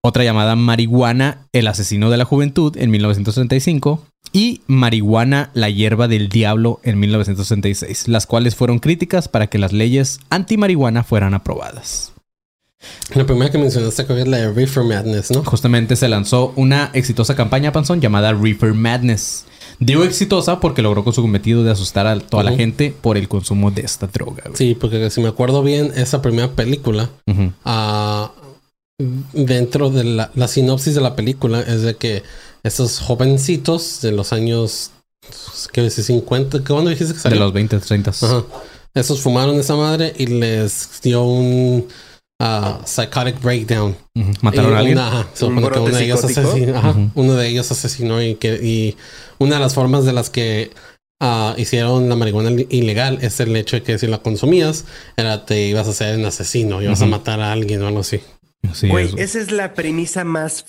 [0.00, 6.28] otra llamada Marihuana, el asesino de la juventud en 1965 y Marihuana, la hierba del
[6.28, 12.12] diablo en 1966, las cuales fueron críticas para que las leyes anti-marihuana fueran aprobadas.
[13.14, 15.42] La primera que mencionaste creo que es la de Reefer Madness, ¿no?
[15.44, 19.44] Justamente se lanzó una exitosa campaña, Panzón, llamada Reefer Madness.
[19.80, 23.28] Digo exitosa porque logró con su cometido de asustar a toda la gente por el
[23.28, 24.42] consumo de esta droga.
[24.44, 24.56] güey.
[24.56, 27.10] Sí, porque si me acuerdo bien, esa primera película,
[27.64, 28.32] ah,
[29.32, 32.22] dentro de la, la sinopsis de la película, es de que
[32.64, 34.90] esos jovencitos de los años,
[35.72, 35.94] ¿qué ves?
[35.94, 37.40] 50, ¿cuándo dijiste que De salió?
[37.40, 38.10] los 20, 30.
[38.10, 38.44] Ajá.
[38.94, 41.86] Esos fumaron esa madre y les dio un
[42.40, 43.96] ah, psychotic breakdown.
[44.14, 44.30] Ujú.
[44.42, 44.98] ¿Mataron Y a alguien?
[44.98, 46.76] una- ajá, se ¿Un que uno de ellos asesinó.
[46.78, 47.10] ajá, Ujú.
[47.14, 48.96] uno de ellos asesinó y que y
[49.38, 50.70] una de las formas de las que
[51.20, 54.84] ah, hicieron la marihuana ilegal es el hecho de que si la consumías
[55.16, 57.10] era te ibas a ser un asesino, ibas a Ujú.
[57.10, 58.20] matar a alguien o algo así.
[58.72, 60.64] Sí, Güey, es- esa es la premisa más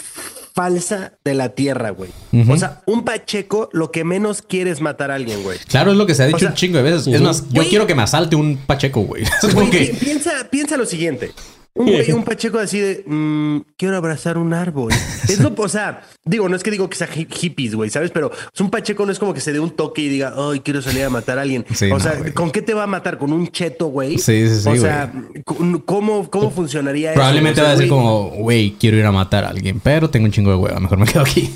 [0.54, 2.10] falsa de la tierra, güey.
[2.34, 2.52] Ujú.
[2.54, 5.58] O sea, un pacheco lo que menos quiere es matar a alguien, güey.
[5.68, 7.08] Claro, es lo que se ha dicho o sea, un chingo de veces.
[7.08, 7.24] Es ujú.
[7.24, 7.70] más, yo Güey.
[7.70, 9.24] quiero que me asalte un pacheco, güey.
[9.44, 9.80] Es como Güey, que...
[9.94, 11.32] pi- piensa, piensa lo siguiente.
[11.76, 14.92] Un güey, un pacheco así de mm, quiero abrazar un árbol.
[15.30, 18.12] Es lo, o sea, digo, no es que digo que sea hi- hippies, güey, ¿sabes?
[18.12, 20.60] Pero es un pacheco no es como que se dé un toque y diga, ay,
[20.60, 21.66] quiero salir a matar a alguien.
[21.74, 22.34] Sí, o no, sea.
[22.34, 23.18] ¿con qué te va a matar?
[23.18, 24.18] ¿Con un cheto, güey?
[24.18, 25.14] Sí, sí, sí, O sea,
[25.86, 27.68] ¿cómo, cómo funcionaría Probablemente eso?
[27.68, 30.50] va a decir como, güey, quiero ir a matar a alguien, pero tengo un chingo
[30.50, 31.50] de hueva, mejor me quedo aquí.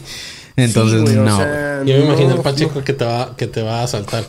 [0.56, 1.38] Entonces, sí, güey, o no.
[1.38, 4.23] sea, Yo me imagino no, el pacheco que te va que te va a asaltar.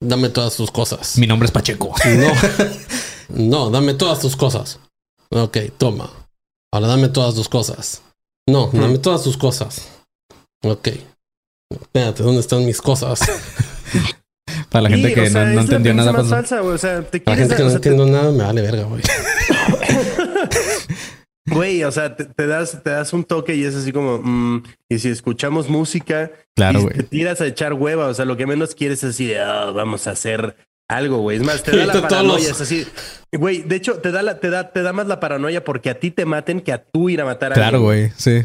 [0.00, 1.16] Dame todas tus cosas.
[1.18, 1.94] Mi nombre es Pacheco.
[2.06, 2.32] No.
[3.28, 4.78] no, dame todas tus cosas.
[5.30, 6.10] Ok, toma.
[6.72, 8.02] Ahora dame todas tus cosas.
[8.48, 9.88] No, dame todas tus cosas.
[10.62, 10.88] Ok.
[11.70, 13.20] Espérate, ¿dónde están mis cosas?
[14.70, 16.12] Para la gente que no, entendió nada.
[16.14, 19.02] pues, Para la gente que no entiendo nada, me vale verga, güey.
[21.50, 24.64] Güey, o sea, te, te das, te das un toque y es así como, mm,
[24.90, 26.96] y si escuchamos música, Claro, y güey.
[26.96, 29.70] te tiras a echar hueva, o sea, lo que menos quieres es así de, "Ah,
[29.74, 30.56] vamos a hacer
[30.88, 31.36] algo, güey.
[31.38, 32.86] Es más, te da la paranoia, es así.
[33.32, 36.00] Güey, de hecho, te da, la, te, da, te da más la paranoia porque a
[36.00, 37.82] ti te maten que a tú ir a matar a Claro, alguien.
[37.84, 38.42] güey, sí.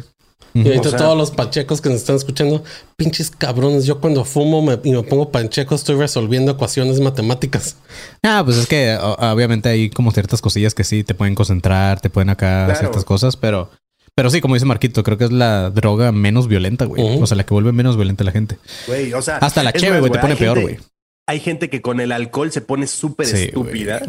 [0.56, 2.64] Y ahorita O sea- todos los pachecos que nos están escuchando,
[2.96, 7.78] pinches cabrones, yo cuando fumo me- y me pongo pancheco estoy resolviendo ecuaciones matemáticas.
[8.22, 12.12] Ah, pues es que obviamente hay como ciertas cosillas que sí te pueden concentrar, te
[12.12, 12.80] pueden acá Claro.
[12.80, 13.72] ciertas cosas, pero
[14.16, 17.02] pero sí, como dice Marquito, creo que es la droga menos violenta, güey.
[17.20, 18.60] O sea, la que vuelve menos violenta a la gente.
[18.86, 20.88] Güey, o sea, Hasta la cheve, güey, te pone peor, gente- güey.
[21.26, 24.02] Hay gente que con el alcohol se pone súper Sí, estúpida.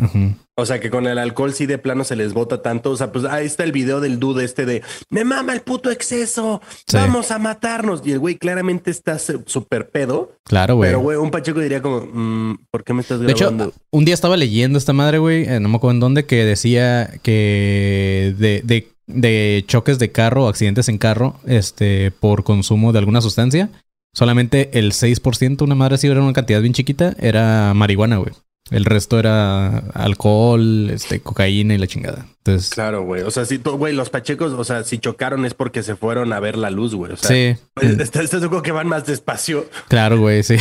[0.56, 2.90] O sea, que con el alcohol sí de plano se les bota tanto.
[2.90, 5.92] O sea, pues ahí está el video del dude este de me mama el puto
[5.92, 6.60] exceso.
[6.88, 6.96] Sí.
[6.96, 8.02] Vamos a matarnos.
[8.04, 10.32] Y el güey claramente está súper pedo.
[10.44, 10.88] Claro, güey.
[10.90, 13.72] Pero güey, un pacheco diría como, "Mm, ¿por qué me estás De hecho, grabando?
[13.92, 17.12] un día estaba leyendo esta madre, güey, eh, no me acuerdo en dónde, que decía
[17.22, 23.20] que de, de, de choques de carro, accidentes en carro, este, por consumo de alguna
[23.20, 23.70] sustancia,
[24.14, 28.32] solamente el 6%, una madre así, era una cantidad bien chiquita, era marihuana, güey.
[28.70, 32.26] El resto era alcohol, este, cocaína y la chingada.
[32.38, 33.20] Entonces, Claro, güey.
[33.20, 36.32] O sea, si tú- güey, los pachecos, o sea, si chocaron es porque se fueron
[36.32, 37.12] a ver la luz, güey.
[37.12, 39.66] O sea, sí, pues, ¿estás, seguro que van más despacio?
[39.88, 40.56] claro, güey, sí.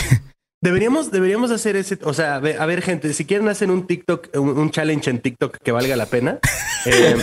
[0.62, 3.86] Deberíamos, deberíamos hacer ese, o sea, a ver, a ver, gente, si quieren hacer un
[3.86, 6.40] TikTok, un, un challenge en TikTok que valga la pena,
[6.86, 7.16] eh,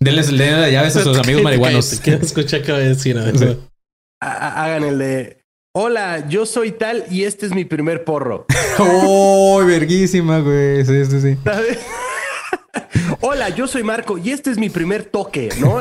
[0.00, 2.00] Denles, denle las llaves a sus amigos marihuanos.
[2.02, 3.18] Quiero escuchar qué va a decir.
[4.20, 5.39] hagan el de
[5.80, 8.44] Hola, yo soy tal y este es mi primer porro.
[8.80, 10.84] ¡Oh, verguísima, güey!
[10.84, 11.36] Sí, sí, sí.
[11.44, 11.78] ¿Sabes?
[13.20, 15.80] Hola, yo soy Marco y este es mi primer toque, ¿no?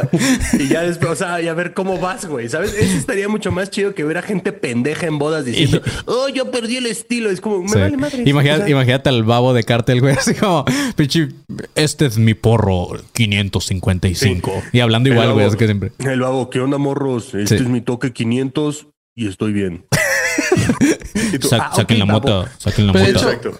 [0.60, 2.73] Y ya después, o sea, y a ver cómo vas, güey, ¿sabes?
[2.75, 6.52] Eso estaría mucho más chido que ver a gente pendeja en bodas diciendo, oh, yo
[6.52, 7.32] perdí el estilo.
[7.32, 7.80] Es como, me Sí.
[7.80, 8.23] vale madre.
[8.28, 10.65] Imagínate, O sea, imagínate al babo de cartel, güey, así como,
[10.97, 11.30] pinche,
[11.73, 14.52] este es mi porro 555.
[14.71, 15.93] Y hablando el igual, güey, es que siempre.
[15.97, 17.34] El babo, ¿qué onda, morros?
[17.34, 17.63] Este Sí.
[17.63, 18.88] es mi toque 500
[19.23, 19.86] y estoy bien.
[21.34, 22.19] Y tú, Sa- "Ah, saquen la babo".
[22.21, 23.25] mota, saquen la Pero de mota.
[23.25, 23.60] hecho- Exacto.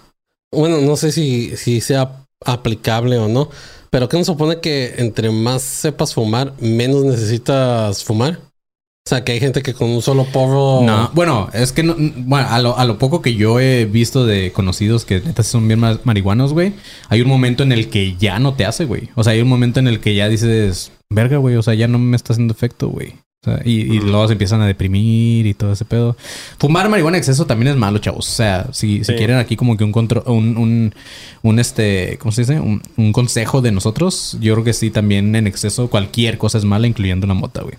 [0.52, 3.50] Bueno, no sé si, si sea aplicable o no,
[3.90, 8.40] pero ¿qué nos supone que entre más sepas fumar, menos necesitas fumar?
[9.06, 10.82] O sea, que hay gente que con un solo porro...
[10.84, 14.26] No, bueno, es que no, bueno, a lo, a lo poco que yo he visto
[14.26, 16.74] de conocidos que neta son bien ma- marihuanos, güey,
[17.08, 19.08] hay un momento en el que ya no te hace, güey.
[19.16, 21.88] O sea, hay un momento en el que ya dices, verga, güey, o sea, ya
[21.88, 23.14] no me está haciendo efecto, güey.
[23.42, 26.14] O sea, y, y luego se empiezan a deprimir y todo ese pedo.
[26.58, 28.28] Fumar marihuana en exceso también es malo, chavos.
[28.28, 29.14] O sea, si, si Sí.
[29.16, 30.94] quieren aquí como que un control, un, un,
[31.42, 32.60] un este, ¿cómo se dice?
[32.60, 36.64] Un, un consejo de nosotros, yo creo que sí, también en exceso cualquier cosa es
[36.66, 37.76] mala, incluyendo la mota, güey.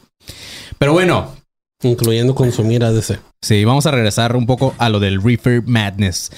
[0.80, 1.36] Pero bueno,
[1.84, 3.20] Incluyendo consumir ADC.
[3.42, 6.32] Sí, vamos a regresar un poco a lo del Reefer Madness.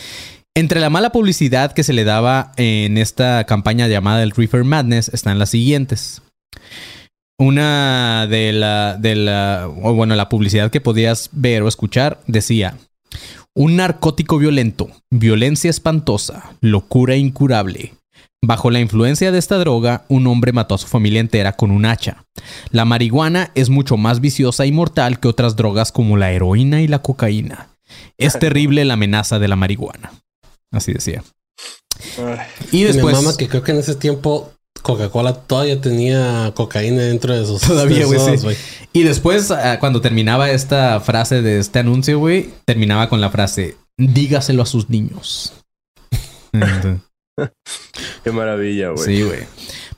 [0.56, 5.10] Entre la mala publicidad que se le daba en esta campaña llamada el Reefer Madness
[5.10, 6.22] están las siguientes.
[7.40, 12.78] Una de la, de la, o bueno, la publicidad que podías ver o escuchar decía,
[13.56, 17.94] un narcótico violento, violencia espantosa, locura incurable.
[18.46, 21.86] Bajo la influencia de esta droga, un hombre mató a su familia entera con un
[21.86, 22.26] hacha.
[22.72, 26.88] La marihuana es mucho más viciosa y mortal que otras drogas como la heroína y
[26.88, 27.70] la cocaína.
[28.18, 30.12] Es terrible la amenaza de la marihuana.
[30.72, 31.24] Así decía.
[32.72, 33.16] Y Y después...
[33.16, 34.52] Mi mamá que creo que en ese tiempo
[34.84, 37.62] Coca-Cola todavía tenía cocaína dentro de sus...
[37.68, 38.48] Todavía, güey, sí.
[38.92, 43.78] Y después, ah, cuando terminaba esta frase de este anuncio, güey, terminaba con la frase,
[43.98, 45.54] dígaselo a sus niños.
[48.24, 49.06] Qué maravilla, güey.
[49.06, 49.40] sí, güey.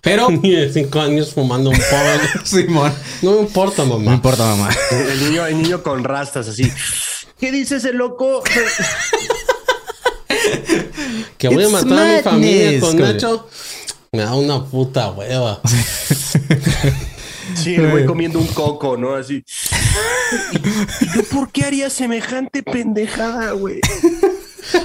[0.02, 2.46] Pero, Ni de cinco años fumando un porro.
[2.46, 2.94] Simón,
[3.24, 4.04] no me importa, mamá.
[4.04, 4.70] no importa, mamá.
[4.92, 6.72] El niño, el niño con rastas así.
[7.40, 8.44] ¿Qué dice ese loco?
[11.38, 13.14] Que voy a matar a mi familia con güey.
[13.14, 13.50] Nacho.
[14.16, 15.60] Me da una puta hueva.
[17.54, 19.16] Sí, el güey comiendo un coco, ¿no?
[19.16, 19.44] Así.
[21.02, 23.80] ¿Y yo por qué haría semejante pendejada, güey?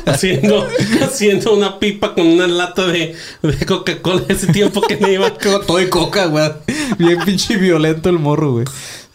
[0.06, 0.68] haciendo,
[1.02, 5.32] haciendo una pipa con una lata de, de Coca-Cola ese tiempo que me iba.
[5.66, 6.50] Todo de coca, güey.
[6.98, 8.66] Bien pinche violento el morro, güey.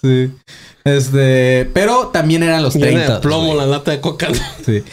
[0.01, 0.32] Sí.
[0.84, 3.13] Este, pero también eran los Llena 30.
[3.15, 3.58] de plomo güey.
[3.58, 4.30] la lata de coca.
[4.65, 4.84] Sí.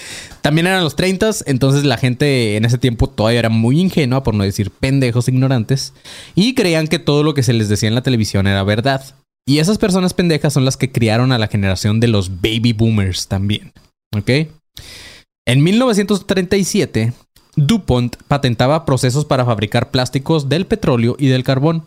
[0.43, 4.35] También eran los 30, entonces la gente en ese tiempo todavía era muy ingenua, por
[4.35, 5.93] no decir pendejos ignorantes,
[6.35, 9.05] y creían que todo lo que se les decía en la televisión era verdad.
[9.47, 13.29] Y esas personas pendejas son las que criaron a la generación de los baby boomers
[13.29, 13.73] también.
[14.17, 14.31] ¿Ok?
[15.47, 17.13] En 1937,
[17.57, 21.85] DuPont patentaba procesos para fabricar plásticos del petróleo y del carbón.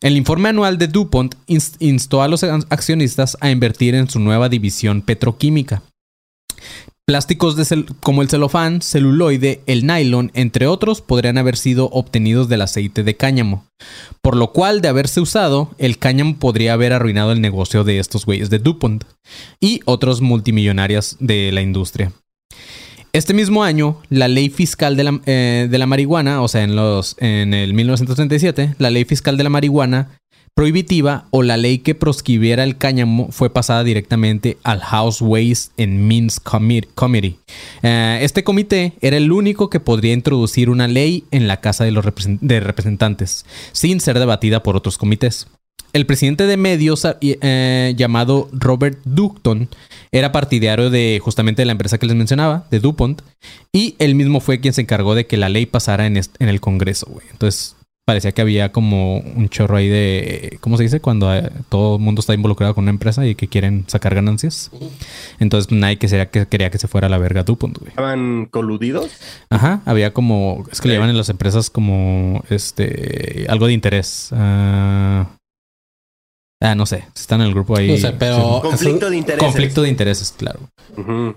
[0.00, 4.48] El informe anual de DuPont ins- instó a los accionistas a invertir en su nueva
[4.48, 5.82] división petroquímica.
[7.04, 7.56] Plásticos
[8.00, 13.16] como el celofán, celuloide, el nylon, entre otros, podrían haber sido obtenidos del aceite de
[13.16, 13.66] cáñamo.
[14.20, 18.24] Por lo cual, de haberse usado, el cáñamo podría haber arruinado el negocio de estos
[18.24, 19.02] güeyes de DuPont
[19.60, 22.12] y otros multimillonarios de la industria.
[23.12, 26.76] Este mismo año, la ley fiscal de la, eh, de la marihuana, o sea, en,
[26.76, 30.18] los, en el 1937, la ley fiscal de la marihuana
[30.54, 35.98] prohibitiva o la ley que proscribiera el cáñamo fue pasada directamente al House Ways and
[35.98, 37.36] Means Commi- Committee.
[37.82, 41.90] Eh, este comité era el único que podría introducir una ley en la Casa de
[41.90, 42.04] los
[42.40, 45.46] de Representantes, sin ser debatida por otros comités.
[45.92, 49.68] El presidente de medios eh, llamado Robert Ducton
[50.10, 53.20] era partidario de justamente de la empresa que les mencionaba, de DuPont,
[53.72, 57.08] y él mismo fue quien se encargó de que la ley pasara en, el Congreso.
[57.30, 61.00] Entonces parecía que había como un chorro ahí de, ¿cómo se dice?
[61.00, 64.70] Cuando eh, todo el mundo está involucrado con una empresa y que quieren sacar ganancias.
[65.38, 67.90] Entonces nadie que, sería, que quería que se fuera a la verga DuPont, güey.
[67.90, 69.10] ¿Estaban coludidos?
[69.50, 70.96] Ajá, había como, es que le Ok.
[70.98, 74.30] llaman en las empresas como, este, algo de interés.
[74.32, 75.36] Ah,
[76.60, 77.88] ah, no sé, si están en el grupo ahí.
[77.88, 78.68] No sé, pero- sí.
[78.68, 79.44] Conflicto de intereses.
[79.44, 80.60] Conflicto de intereses, claro.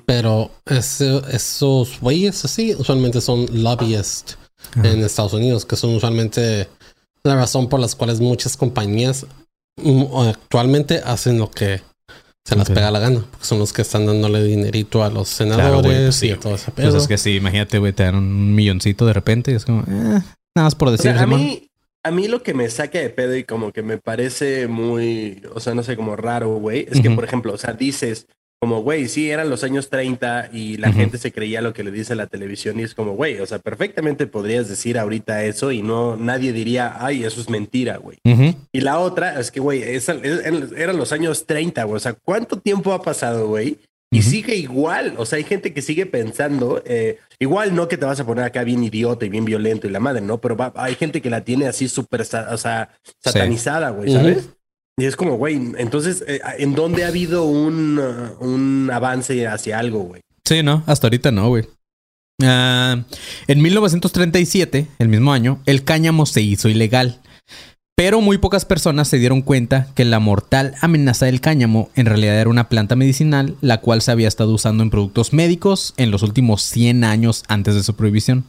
[0.05, 4.37] Pero ese- esos güeyes así usualmente son lobbyists
[4.71, 4.87] Ajá.
[4.91, 6.67] en Estados Unidos, que son usualmente
[7.23, 9.25] la razón por las cuales muchas compañías
[9.81, 11.81] mm, actualmente hacen lo que
[12.47, 12.75] se les Ok.
[12.75, 16.15] pega la gana, porque son los que están dándole dinerito a los Claro, senadores pues
[16.15, 16.97] sí, y a todo ese Pues pedo.
[16.97, 19.85] es que sí, imagínate, güey, te dan un milloncito de repente y es como, eh,
[19.87, 20.23] nada
[20.55, 21.69] más por O decir, sea, a mí,
[22.03, 25.59] a mí lo que me saca de pedo y como que me parece muy, o
[25.59, 28.27] sea, no sé, como raro, güey, es que, por ejemplo, o sea, dices,
[28.59, 31.91] como, güey, sí, eran los años 30 y la gente se creía lo que le
[31.91, 35.81] dice la televisión y es como, güey, o sea, perfectamente podrías decir ahorita eso y
[35.83, 38.17] no, nadie diría, ay, eso es mentira, güey.
[38.71, 41.97] Y la otra es que, güey, es- eran los años 30, güey.
[41.97, 43.77] O sea, ¿cuánto tiempo ha pasado, güey?
[44.11, 45.15] Y sigue igual.
[45.17, 48.45] O sea, hay gente que sigue pensando, eh, igual no que te vas a poner
[48.45, 50.39] acá bien idiota y bien violento y la madre, ¿no?
[50.39, 52.89] Pero va- hay gente que la tiene así súper, o sea,
[53.21, 54.09] satanizada, güey.
[54.13, 54.49] ¿sabes?
[54.97, 59.77] Y es como, güey, entonces, eh, ¿en dónde ha habido un, uh, un avance hacia
[59.77, 60.21] algo, güey?
[60.45, 61.65] Sí, no, hasta ahorita no, güey.
[62.41, 63.03] Ah,
[63.47, 67.19] en 1937, el mismo año, el cáñamo se hizo ilegal.
[67.97, 72.39] Pero muy pocas personas se dieron cuenta que la mortal amenaza del cáñamo en realidad
[72.39, 76.21] era una planta medicinal, la cual se había estado usando en productos médicos en los
[76.21, 78.43] últimos 100 años antes de su prohibición.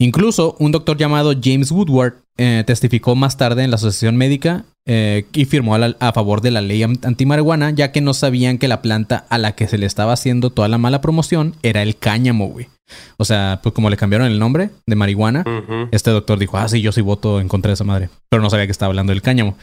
[0.00, 5.26] Incluso un doctor llamado James Woodward eh, testificó más tarde en la Asociación Médica eh,
[5.32, 8.68] y firmó a, la- a favor de la ley antimarihuana, ya que no sabían que
[8.68, 11.96] la planta a la que se le estaba haciendo toda la mala promoción era el
[11.96, 12.68] cáñamo, güey.
[13.16, 15.42] O sea, pues como le cambiaron el nombre de marihuana,
[15.90, 18.08] este doctor dijo, ah, sí, yo sí voto en contra de esa madre.
[18.30, 19.56] Pero no sabía que estaba hablando del cáñamo.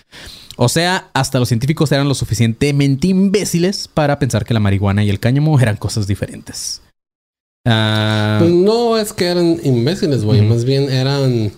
[0.57, 5.09] O sea, hasta los científicos eran lo suficientemente imbéciles para pensar que la marihuana y
[5.09, 6.81] el cáñamo eran cosas diferentes.
[7.65, 10.41] Pues no es que eran imbéciles, güey.
[10.41, 11.51] Más bien eran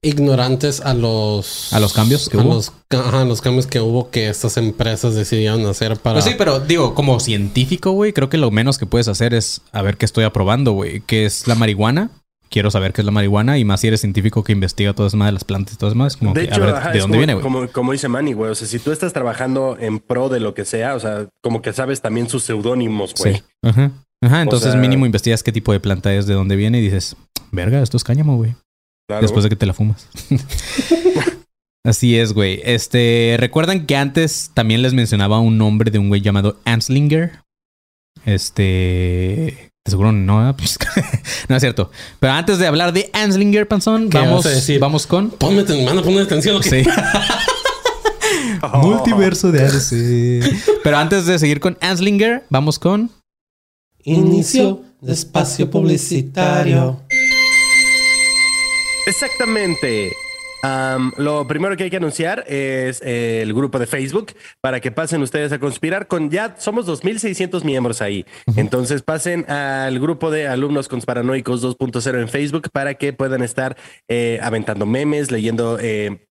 [0.00, 1.72] ignorantes a los...
[1.72, 2.54] ¿A los cambios que a hubo?
[2.54, 6.14] Los, ajá, los cambios que hubo que estas empresas decidieron hacer para...
[6.14, 9.60] Pues sí, pero digo, como científico, güey, creo que lo menos que puedes hacer es
[9.72, 11.02] a ver qué estoy aprobando, güey.
[11.02, 12.10] ¿Qué es la marihuana?
[12.48, 15.28] Quiero saber qué es la marihuana y más si eres científico que investiga todas más
[15.28, 16.16] de las plantas y todas más.
[16.16, 17.42] Como De que, hecho, a ver, ajá, ¿de dónde como, viene, güey?
[17.42, 18.50] Como, como dice Manny, güey.
[18.50, 21.62] O sea, si tú estás trabajando en pro de lo que sea, o sea, como
[21.62, 23.36] que sabes también sus seudónimos, güey.
[23.36, 23.42] Sí.
[23.62, 23.92] Ajá.
[24.22, 27.16] Ajá, entonces sea- mínimo investigas qué tipo de planta es, de dónde viene y dices,
[27.50, 28.54] verga, esto es cáñamo, güey.
[29.08, 29.22] Claro.
[29.22, 30.08] Después de que te la fumas.
[31.84, 32.60] Así es, güey.
[32.64, 37.40] Este, ¿recuerdan que antes también les mencionaba un nombre de un güey llamado Anslinger?
[38.24, 38.62] Este,
[39.84, 40.54] de seguro no, ¿eh?
[40.56, 40.78] Pues,
[41.48, 41.90] no es cierto.
[42.20, 44.78] Pero antes de hablar de Anslinger, Panzón, ¿Qué vamos, vas a decir?
[44.78, 46.56] vamos con Ponme, manda, ponme atención.
[46.56, 46.84] ¿o qué?
[46.84, 46.90] Sí.
[48.62, 48.78] Oh.
[48.86, 50.80] Multiverso de ADC.
[50.84, 53.10] Pero antes de seguir con Anslinger, vamos con
[54.04, 57.00] Inicio de espacio publicitario.
[59.06, 60.12] Exactamente.
[60.64, 64.92] Am, lo primero que hay que anunciar es eh, el grupo de Facebook para que
[64.92, 68.24] pasen ustedes a conspirar con ya somos 2600 miembros ahí.
[68.56, 73.76] Entonces pasen al grupo de alumnos conspiranoicos 2.0 en Facebook para que puedan estar
[74.08, 76.28] eh, aventando memes, leyendo eh,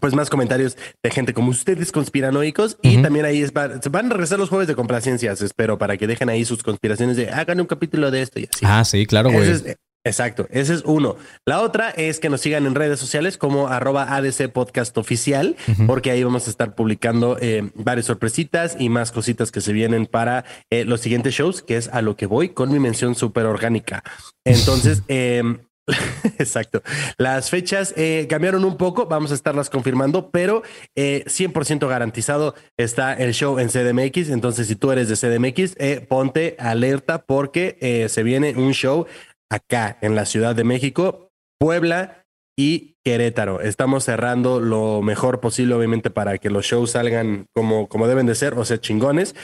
[0.00, 3.72] pues más comentarios de gente como ustedes conspiranoicos y también ahí es van
[4.06, 7.60] a regresar los jueves de complacencias, espero, para que dejen ahí sus conspiraciones de hagan
[7.60, 8.64] un capítulo de esto y así.
[8.66, 9.50] Ah, sí, claro, güey.
[9.50, 9.64] Es-
[10.04, 11.16] exacto, ese es uno.
[11.46, 15.54] La otra es que nos sigan en redes sociales como arroba ADC Podcast Oficial,
[15.86, 20.06] porque ahí vamos a estar publicando eh, varias sorpresitas y más cositas que se vienen
[20.06, 23.46] para eh, los siguientes shows, que es a lo que voy con mi mención súper
[23.46, 24.02] orgánica.
[24.44, 25.58] Entonces, em,
[26.38, 26.82] Exacto.
[27.18, 30.62] Las fechas eh, cambiaron un poco, vamos a estarlas confirmando, pero
[30.96, 34.30] eh, 100% garantizado está el show en CDMX.
[34.30, 39.06] Entonces, si tú eres de CDMX, eh, ponte alerta porque eh, se viene un show
[39.50, 42.24] acá en la Ciudad de México, Puebla
[42.56, 43.60] y Querétaro.
[43.60, 48.34] Estamos cerrando lo mejor posible, obviamente, para que los shows salgan como, como deben de
[48.34, 49.34] ser, o sea, chingones.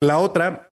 [0.00, 0.70] La otra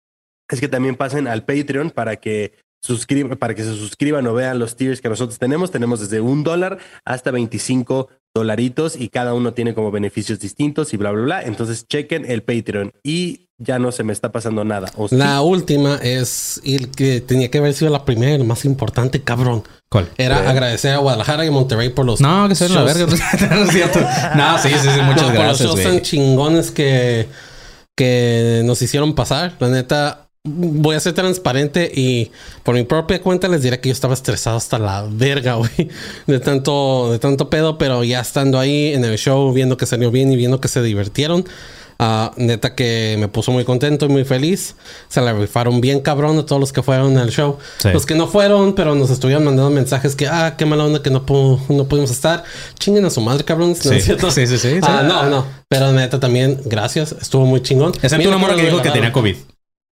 [0.51, 4.59] es que también pasen al Patreon para que suscriban, para que se suscriban o vean
[4.59, 5.71] los tiers que nosotros tenemos.
[5.71, 10.97] Tenemos desde un dólar hasta 25 dolaritos y cada uno tiene como beneficios distintos y
[10.97, 11.43] bla, bla, bla.
[11.43, 14.91] Entonces chequen el Patreon y ya no se me está pasando nada.
[15.11, 19.23] La última es el que tenía que haber sido la primera y la más importante,
[19.23, 19.63] cabrón.
[19.89, 20.09] ¿Cuál?
[20.17, 23.07] Era agradecer a Guadalajara y Monterrey por los No, que se la verga.
[23.51, 24.01] no es cierto.
[24.35, 25.01] No, sí, sí, sí.
[25.03, 27.29] Muchas No, por los gracias, shows tan chingones que,
[27.97, 29.55] que nos hicieron pasar.
[29.61, 32.33] La neta, voy a ser transparente y
[32.65, 35.89] por mi propia cuenta les diré que yo estaba estresado hasta la verga, güey.
[36.27, 40.11] De tanto, de tanto pedo, pero ya estando ahí en el show, viendo que salió
[40.11, 41.45] bien y viendo que se divirtieron.
[42.01, 44.75] ah, neta que me puso muy contento y muy feliz.
[45.09, 47.59] Se la rifaron bien cabrón a todos los que fueron al show.
[47.79, 47.91] Sí.
[47.93, 51.11] Los que no fueron, pero nos estuvieron mandando mensajes que, ah, qué mala onda que
[51.11, 52.43] no, pu- no pudimos estar.
[52.81, 53.69] Chinguen a su madre, cabrón.
[53.71, 53.95] ¿No Sí.
[53.95, 54.29] es cierto?
[54.33, 55.07] Sí, sí, sí, Ah, sí.
[55.09, 55.47] no, no.
[55.69, 57.13] Pero neta también, gracias.
[57.13, 57.93] Estuvo muy chingón.
[58.03, 59.37] Excepto morra me que dijo que tenía COVID.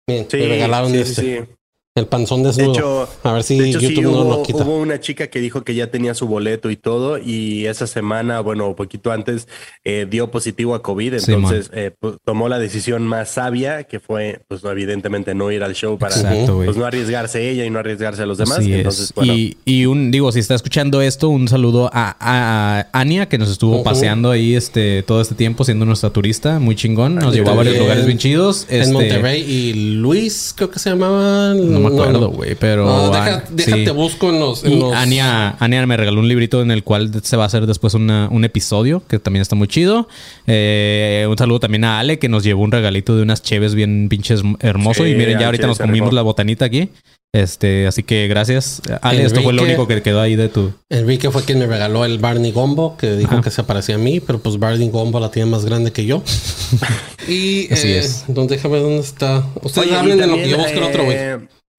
[0.10, 1.22] Bien, Sí, me regalaron sí, este.
[1.22, 1.57] sí, sí.
[1.98, 2.72] El panzón De desnudo.
[2.74, 4.64] hecho, a ver si de hecho, sí, YouTube no hubo, lo quita.
[4.64, 8.40] hubo una chica que dijo que ya tenía su boleto y todo, y esa semana,
[8.42, 9.48] bueno, poquito antes,
[9.84, 14.42] eh, dio positivo a COVID, entonces eh, pues, tomó la decisión más sabia, que fue,
[14.48, 18.22] pues evidentemente no ir al show para Exacto, pues, no arriesgarse ella y no arriesgarse
[18.22, 18.60] a los demás.
[18.60, 18.78] Así es.
[18.78, 23.00] entonces, bueno, Y, y un, digo, si está escuchando esto, un saludo a, a- a
[23.00, 27.16] Ania, que nos estuvo paseando ahí este, todo este tiempo siendo nuestra turista, muy chingón.
[27.16, 28.66] Nos llevó a varios lugares bien chidos.
[28.70, 31.54] En Este, Monterrey y Luis, creo que se llamaba.
[31.56, 32.86] No me acuerdo, güey, pero.
[32.86, 33.92] No, deja- ah, déjate sí.
[33.92, 34.64] busco en los.
[34.64, 37.48] en Y los- Ania, Ania me regaló un librito en el cual se va a
[37.48, 40.08] hacer después una- un episodio que también está muy chido.
[40.48, 44.08] Eh, un saludo también a Ale que nos llevó un regalito de unas cheves bien
[44.10, 45.04] pinches hermoso.
[45.04, 46.90] Sí, y miren, ya ahorita nos comimos la botanita aquí.
[47.34, 48.82] Este, así que gracias.
[49.02, 50.72] Ale, esto fue lo único que quedó ahí de tu.
[50.90, 53.42] Enrique fue quien me regaló el Barney Gombo, que dijo Ajá.
[53.42, 56.24] que se parecía a mí, pero pues Barney Gombo la tiene más grande que yo.
[57.28, 58.24] y Así eh, es.
[58.28, 59.46] Entonces déjame ver dónde está.
[59.62, 61.18] Ustedes Oye, hablen de lo que yo busque el otro, güey.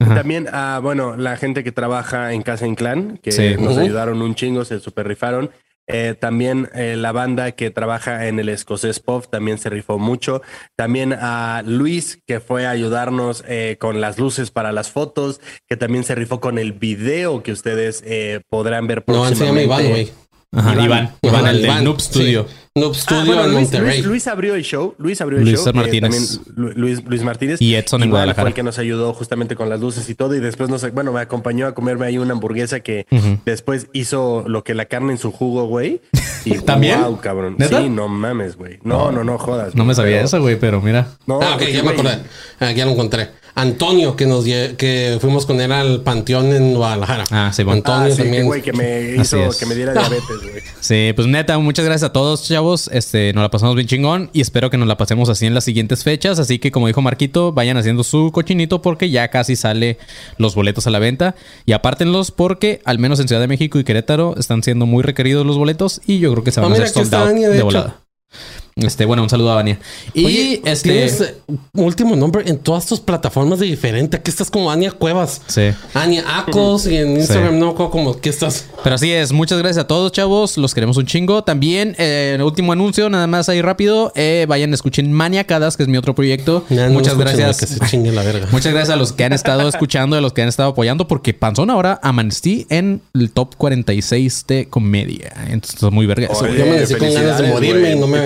[0.01, 0.15] Ajá.
[0.15, 3.57] También, ah, bueno, la gente que trabaja en Casa Inclán, que Sí.
[3.59, 5.51] nos ayudaron un chingo, se super rifaron.
[5.91, 10.43] Eh, también eh, la banda que trabaja en el escocés pop también se rifó mucho.
[10.77, 15.79] También a Luis, que fue a ayudarnos eh, con las luces para las fotos, que
[15.79, 19.65] también se rifó con el video que ustedes eh, podrán ver No, se llama próximamente.
[19.65, 20.13] Iván, güey.
[20.51, 22.47] Ajá, Iván, Iván, Iván, el de Iván, Noob Studio.
[22.49, 22.55] sí.
[22.75, 23.97] Noob Ah, Studio bueno, en Luis, Monterrey.
[23.99, 24.95] Luis- Luis abrió el show.
[24.99, 25.73] Luis abrió el Luis show.
[25.75, 26.01] Martínez.
[26.41, 27.61] también Lu- Luis, Luis Martínez.
[27.61, 28.43] Y Edson en Guadalajara.
[28.45, 30.35] fue el que nos ayudó justamente con las luces y todo.
[30.35, 33.39] Y después nos, bueno, me acompañó a comerme ahí una hamburguesa que Ujú.
[33.45, 36.01] después hizo lo que la carne en su jugo, güey.
[36.45, 37.03] Y ¿También?
[37.03, 37.57] Wow, cabrón.
[37.59, 37.81] ¿Neta?
[37.81, 38.79] Sí, no mames, güey.
[38.85, 39.75] No, no, no, jodas.
[39.75, 41.09] No me sabía pero- eso, güey, pero mira.
[41.27, 42.19] No, ah, ok, ya me acordé.
[42.61, 43.29] Ah, ya lo encontré.
[43.61, 47.25] Antonio, que nos que fuimos con él al panteón en Guadalajara.
[47.31, 47.83] Ah, sí, bueno.
[47.85, 48.47] Ah, Antonio sí, que, también.
[48.47, 49.57] güey, que me hizo es.
[49.57, 50.63] que me diera diabetes, güey.
[50.81, 52.89] Sí, pues neta, muchas gracias a todos, chavos.
[52.93, 55.65] Este, nos la pasamos bien chingón y espero que nos la pasemos así en las
[55.65, 56.39] siguientes fechas.
[56.39, 59.99] Así que, como dijo Marquito, vayan haciendo su cochinito porque ya casi sale
[60.39, 61.35] los boletos a la venta.
[61.67, 65.45] Y apártenlos porque, al menos en Ciudad de México y Querétaro, están siendo muy requeridos
[65.45, 67.49] los boletos y yo creo que se van Ah, a mira, hacer sold out de,
[67.49, 67.65] de hecho.
[67.65, 68.01] volada.
[68.79, 69.79] Este, bueno, un saludo a Vania.
[70.15, 70.91] Y Oye, este.
[70.91, 71.35] tienes eh,
[71.75, 74.17] último nombre en todas tus plataformas de diferente.
[74.17, 75.41] Aquí estás como Ania Cuevas.
[75.49, 75.71] Sí.
[75.95, 78.67] Ania Acos y en Instagram no como que estás.
[78.83, 80.57] Pero así es, muchas gracias a todos, chavos.
[80.59, 81.43] Los queremos un chingo.
[81.43, 84.13] También, eh, el último anuncio, nada más ahí rápido.
[84.15, 86.65] eh, vayan, escuchen Maniacadas, que es mi otro proyecto.
[86.69, 87.59] No muchas gracias.
[87.59, 88.47] güey, Que se chingue la verga.
[88.53, 91.35] Muchas gracias a los que han estado escuchando, a los que han estado apoyando, porque
[91.35, 95.33] Panzón ahora amanecí en el top 46 de comedia.
[95.49, 96.29] Entonces, muy verga.
[96.31, 96.59] Oye.
[96.59, 97.93] Yo me con ganas de morirme güey.
[97.93, 98.19] y no me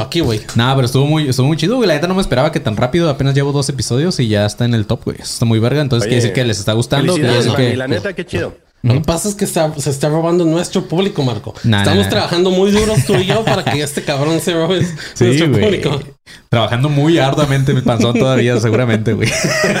[0.00, 0.40] Aquí, güey.
[0.54, 1.88] Nada, pero estuvo muy, estuvo muy chido, güey.
[1.88, 3.08] La neta no me esperaba que tan rápido.
[3.10, 5.16] Apenas llevo dos episodios y ya está en el top, güey.
[5.20, 5.80] Eso está muy verga.
[5.80, 7.16] Entonces, Oye, quiere decir que les está gustando.
[7.16, 7.76] Decir que...
[7.76, 8.54] La neta, qué chido.
[8.82, 11.52] Lo que pasa es que está- se está robando nuestro público, Marco.
[11.64, 12.10] Nah, Estamos nah, nah.
[12.10, 16.00] trabajando muy duros tú y yo para que este cabrón se robe Sí, nuestro público.
[16.50, 19.28] Trabajando muy arduamente mi panzón todavía, seguramente, güey.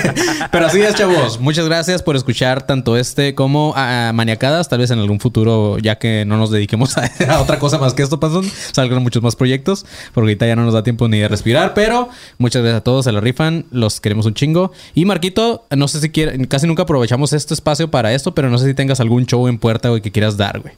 [0.52, 1.40] Pero así es, chavos.
[1.40, 4.68] Muchas gracias por escuchar tanto este como a, a Maniacadas.
[4.68, 7.94] Tal vez en algún futuro, ya que no nos dediquemos a, a otra cosa más
[7.94, 9.84] que esto, panzón, salgan muchos más proyectos.
[10.14, 11.74] Porque ahorita ya no nos da tiempo ni de respirar.
[11.74, 13.66] Pero muchas gracias a todos, se la rifan.
[13.72, 14.72] Los queremos un chingo.
[14.94, 18.58] Y Marquito, no sé si quiere, casi nunca aprovechamos este espacio para esto, pero no
[18.58, 20.74] sé si tengas algún show en puerta, güey, que quieras dar, güey.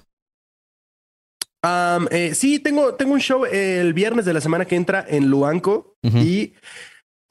[1.63, 5.29] Am, eh, sí, tengo, tengo un show el viernes de la semana que entra en
[5.29, 6.55] Luanco y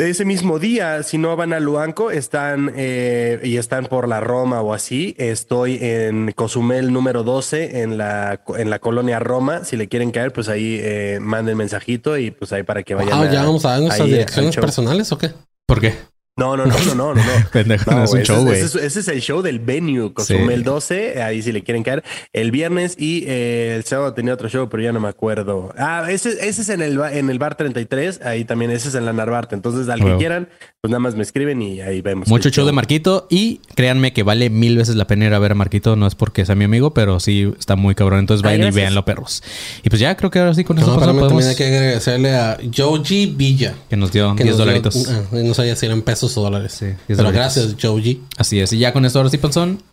[0.09, 4.61] ese mismo día, si no van a Luanco, están eh, y están por la Roma
[4.61, 5.15] o así.
[5.17, 9.63] Estoy en Cozumel número 12 en la, en la colonia Roma.
[9.63, 13.13] Si le quieren caer, pues ahí eh, manden mensajito y pues ahí para que vayan.
[13.13, 15.31] Ah, ya vamos a dar nuestras direcciones personales o qué?
[15.67, 15.93] ¿Por qué?
[16.41, 17.21] No, no, no, no, no, no.
[17.53, 18.57] Pendejo, No, no es un güey, show, ese, güey.
[18.59, 20.63] ese es- ese es el show del venue, Cozumel Sí.
[20.63, 22.03] 12, ahí si le quieren caer.
[22.33, 25.73] El viernes y eh, el sábado tenía otro show, pero ya no me acuerdo.
[25.77, 29.05] Ah, ese, ese es en el, en el bar 33, ahí también, ese es en
[29.05, 29.53] la Narvarte.
[29.55, 30.49] Entonces, al que quieran,
[30.81, 32.27] pues nada más me escriben y ahí vemos.
[32.27, 35.51] Mucho show de Marquito y créanme que vale mil veces la pena ir a ver
[35.51, 35.95] a Marquito.
[35.95, 38.17] No es porque sea mi amigo, pero sí está muy cabrón.
[38.21, 38.75] Entonces Ay, vayan y gracias.
[38.81, 39.43] véanlo, perros.
[39.83, 41.65] Y pues ya creo que ahora sí con eso No, espérame, podemos- también hay que
[41.67, 43.75] agradecerle a Joji Villa.
[43.91, 45.07] que nos dio que 10 nos dio- dolaritos.
[45.07, 46.71] ah, no sabía si eran pesos o dólares.
[46.71, 47.55] Sí, 10 Pero dolaritos.
[47.55, 48.23] gracias, Joji.
[48.37, 48.73] Así es.
[48.73, 49.83] Y ya con esto ahora sí, Panzón.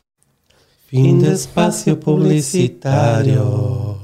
[0.86, 3.99] Fin de espacio publicitario.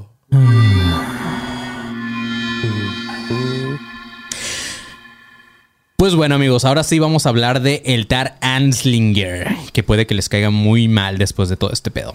[6.05, 10.13] Pues bueno, amigos, ahora sí vamos a hablar de el Tar Anslinger, que puede que
[10.13, 12.13] les caiga muy mal después de todo este pedo.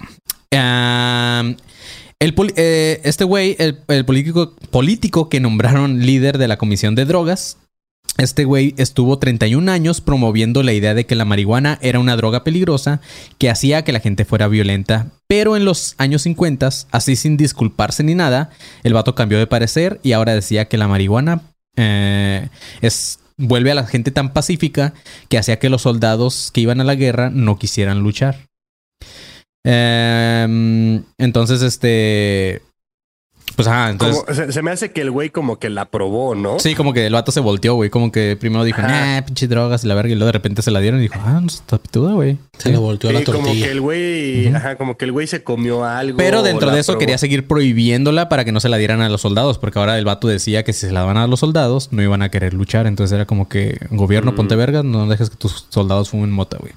[0.53, 1.57] Eh,
[3.03, 7.59] este güey, el, el político, político que nombraron líder de la Comisión de Drogas,
[8.17, 12.45] este güey estuvo 31 años promoviendo la idea de que la marihuana era una droga
[12.45, 13.01] peligrosa
[13.39, 15.09] que hacía que la gente fuera violenta.
[15.27, 18.51] Pero en los años 50, así sin disculparse ni nada,
[18.85, 21.43] el vato cambió de parecer y ahora decía que la marihuana
[21.77, 22.51] eh,
[22.83, 24.95] es vuelve a la gente tan pacífica
[25.29, 28.47] que hacía que los soldados que iban a la guerra no quisieran luchar.
[29.65, 32.63] Em, entonces, este.
[33.57, 34.23] Pues ajá, entonces.
[34.25, 36.59] Como- se, se me hace que el güey como que la probó, ¿no?
[36.59, 37.91] Sí, como que el vato se volteó, güey.
[37.91, 38.89] Como que primero dijo, Ajá.
[39.17, 40.11] nah, pinche drogas y la verga.
[40.13, 42.39] Y luego de repente se la dieron y dijo, ah, no está pituda, güey.
[42.59, 43.67] Se le volteó Sí, la como tortilla.
[43.67, 46.17] que el güey, ajá, como que el güey se comió algo.
[46.17, 47.01] Pero dentro de eso probó.
[47.01, 50.05] quería seguir prohibiéndola para que no se la dieran a los soldados, porque ahora el
[50.05, 52.87] vato decía que si se la daban a los soldados no iban a querer luchar.
[52.87, 54.37] Entonces era como que, gobierno, Mm.
[54.37, 56.73] ponte verga, no dejes que tus soldados fumen mota, güey.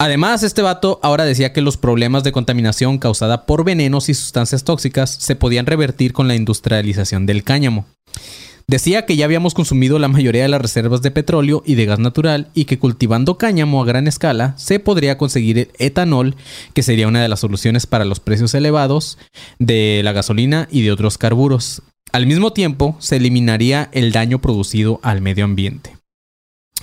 [0.00, 4.64] Además, este vato ahora decía que los problemas de contaminación causada por venenos y sustancias
[4.64, 7.86] tóxicas se podían revertir con la industrialización del cáñamo.
[8.66, 11.98] Decía que ya habíamos consumido la mayoría de las reservas de petróleo y de gas
[11.98, 16.34] natural y que cultivando cáñamo a gran escala se podría conseguir etanol,
[16.72, 19.18] que sería una de las soluciones para los precios elevados
[19.58, 21.82] de la gasolina y de otros carburos.
[22.10, 26.03] Al mismo tiempo, se eliminaría el daño producido al medio ambiente.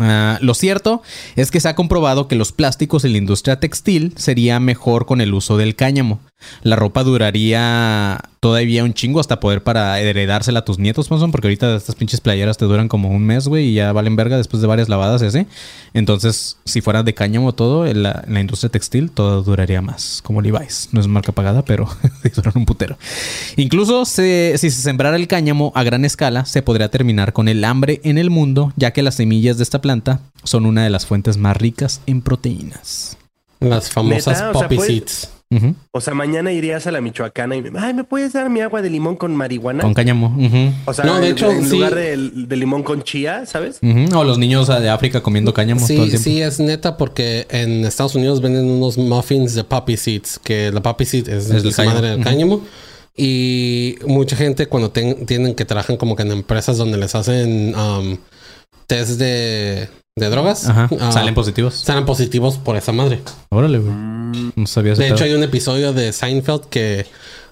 [0.04, 1.04] Ah, lo cierto
[1.36, 5.22] es que se ha comprobado que los plásticos en la industria textil sería mejor con
[5.22, 6.20] el uso del cáñamo.
[6.64, 11.48] La ropa duraría todavía un chingo hasta poder para heredársela a tus nietos, Ponson, porque
[11.48, 14.62] ahorita estas pinches playeras te duran como un mes, güey, y ya valen verga después
[14.62, 15.46] de varias lavadas y así.
[15.94, 20.22] Entonces, si fuera de cáñamo todo, en la, en la industria textil, todo duraría más,
[20.24, 20.89] como Levi's.
[20.92, 21.88] No es marca pagada, pero
[22.36, 22.98] duran un putero.
[23.58, 27.64] Incluso se- si se sembrara el cáñamo a gran escala, se podría terminar con el
[27.64, 31.06] hambre en el mundo, ya que las semillas de esta planta son una de las
[31.06, 33.18] fuentes más ricas en proteínas.
[33.60, 35.30] Las famosas Neta, o sea, poppy pues-
[35.91, 38.89] O sea, mañana irías a la Michoacana y, ay, ¿me puedes dar mi agua de
[38.89, 39.84] limón con marihuana?
[39.84, 40.28] Con cáñamo.
[40.38, 40.74] ujú.
[40.86, 41.72] O sea, No, de en- hecho, en sí.
[41.76, 43.80] lugar de, de limón con chía, ¿sabes?
[44.16, 46.24] O los niños de África comiendo cáñamo todo el Sí, tiempo.
[46.24, 50.82] sí, es neta porque en Estados Unidos venden unos muffins de poppy seeds, que la
[50.82, 52.62] poppy seed es, esa madre del cáñamo.
[53.18, 57.76] Y mucha gente cuando ten- tienen que trabajan como que en empresas donde les hacen
[57.76, 58.18] um,
[58.88, 60.89] test de, de drogas, Ajá.
[60.99, 61.76] ah, Salen positivos.
[61.76, 63.20] salen positivos por esa madre.
[63.49, 63.93] Órale, güey.
[64.56, 65.26] No sabía De hecho, pedo.
[65.26, 67.06] hay un episodio de Seinfeld que,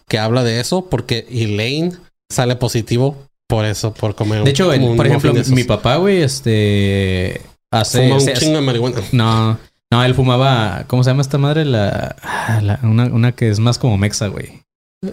[0.08, 1.94] que habla de eso porque Elaine
[2.32, 3.18] sale positivo
[3.48, 7.42] por eso, por comer De hecho, un- el- por ejemplo, de mi papá, güey, este.
[7.72, 8.04] Hace.
[8.04, 9.02] fuma un chingo de marihuana.
[9.12, 9.58] no,
[9.92, 10.84] no, él fumaba.
[10.88, 11.66] ¿Cómo se llama esta madre?
[11.66, 12.16] La.
[12.62, 14.62] la- una, una que es más como mexa, güey.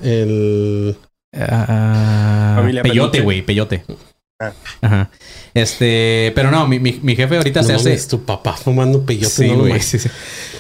[0.03, 0.97] El
[1.33, 3.85] Familia peyote, güey, peyote.
[4.41, 4.53] Ah.
[4.83, 5.11] Ajá.
[5.55, 8.09] Este, pero no, mi, mi, mi jefe ahorita no se hace.
[8.09, 9.31] tu papá fumando peyote.
[9.35, 10.11] Sí, no sí, sí.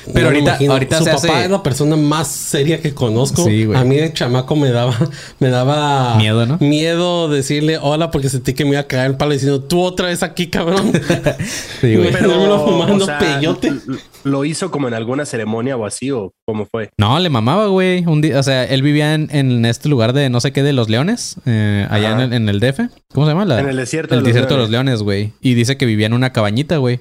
[0.06, 1.44] No Pero lo ahorita, ahorita Su se papá hace.
[1.44, 3.44] es la persona más seria que conozco.
[3.44, 3.78] Sí, güey.
[3.78, 4.94] A mí de chamaco me daba,
[5.40, 6.58] me daba Miedo, ¿no?
[6.60, 10.08] miedo decirle hola porque sentí que me iba a caer el palo diciendo tú otra
[10.08, 10.92] vez aquí, cabrón.
[11.80, 12.10] Sí, güey.
[12.12, 13.72] Pero- Pero fumando peyote.
[14.24, 16.10] ¿Lo hizo como en alguna ceremonia o así?
[16.10, 16.90] ¿O cómo fue?
[16.98, 18.04] No, le mamaba, güey.
[18.06, 20.72] Un día, o sea, él vivía en, en este lugar de no sé qué de
[20.72, 22.80] los leones, eh, allá en el, en el DF.
[23.12, 23.44] ¿Cómo se llama?
[23.44, 24.86] La- En el desierto el de los desierto de los Leones.
[25.00, 25.32] leones, güey.
[25.40, 27.00] Y dice que vivía en una cabañita, güey.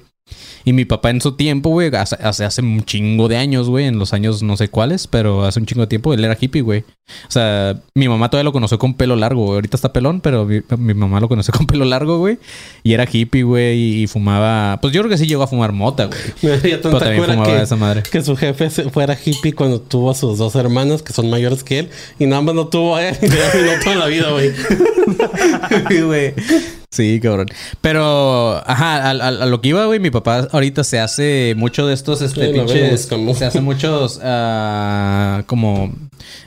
[0.64, 3.86] Y mi papá en su tiempo, güey, hace, hace, hace un chingo de años, güey,
[3.86, 6.62] en los años no sé cuáles, pero hace un chingo de tiempo, él era hippie,
[6.62, 6.84] güey.
[7.28, 9.54] O sea, mi mamá todavía lo conoció con pelo largo, güey.
[9.54, 12.38] Ahorita está pelón, pero mi, mi mamá lo conoció con pelo largo, güey.
[12.82, 14.80] Y era hippie, güey, y, y fumaba...
[14.80, 16.18] Pues yo creo que sí llegó a fumar mota, güey.
[16.62, 18.02] Pero también fumaba que, esa madre.
[18.02, 21.80] que su jefe fuera hippie cuando tuvo a sus dos hermanas que son mayores que
[21.80, 24.50] él y nada más no tuvo a él y toda la vida, güey.
[26.96, 27.48] Sí, cabrón.
[27.80, 31.86] Pero, ajá, a, a- a lo que iba, güey, mi papá ahorita se hace mucho
[31.86, 35.94] de estos, este, Sí, pinches- Se hace muchos, ah, como,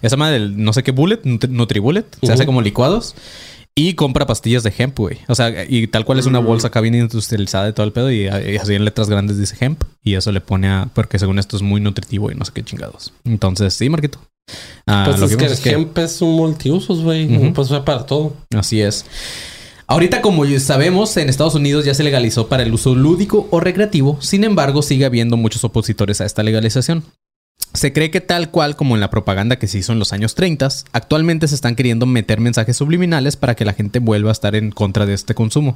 [0.01, 2.05] esa madre del no sé qué bullet, nutri, Nutribullet.
[2.19, 2.33] Se Ujú.
[2.33, 3.15] hace como licuados.
[3.75, 5.19] Y compra pastillas de hemp, güey.
[5.29, 8.11] O sea, y tal cual es una bolsa acá bien industrializada de todo el pedo.
[8.11, 9.83] Y, y así en letras grandes dice hemp.
[10.03, 10.89] Y eso le pone a...
[10.93, 13.13] Porque según esto es muy nutritivo y no sé qué chingados.
[13.23, 14.19] Entonces, sí, Marquito.
[14.85, 17.33] Ah, pues lo es que el hemp es un multiusos, güey.
[17.33, 17.53] Ujú.
[17.53, 18.33] Pues fue para todo.
[18.53, 19.05] Así es.
[19.89, 24.21] Ahorita, como sabemos, en Estados Unidos ya se legalizó para el uso lúdico o recreativo,
[24.21, 27.03] sin embargo, sigue habiendo muchos opositores a esta legalización.
[27.73, 30.35] Se cree que tal cual como en la propaganda que se hizo en los años
[30.35, 34.55] 30, actualmente se están queriendo meter mensajes subliminales para que la gente vuelva a estar
[34.55, 35.75] en contra de este consumo.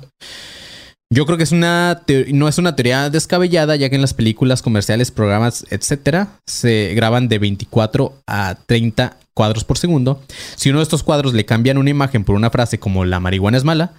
[1.13, 2.01] Yo creo que es una
[2.31, 7.27] no es una teoría descabellada, ya que en las películas, comerciales, programas, etcétera, se graban
[7.27, 10.19] de 24 a 30 cuadros por segundo.
[10.55, 13.57] Si uno de estos cuadros le cambian una imagen por una frase como la marihuana
[13.57, 13.93] es mala,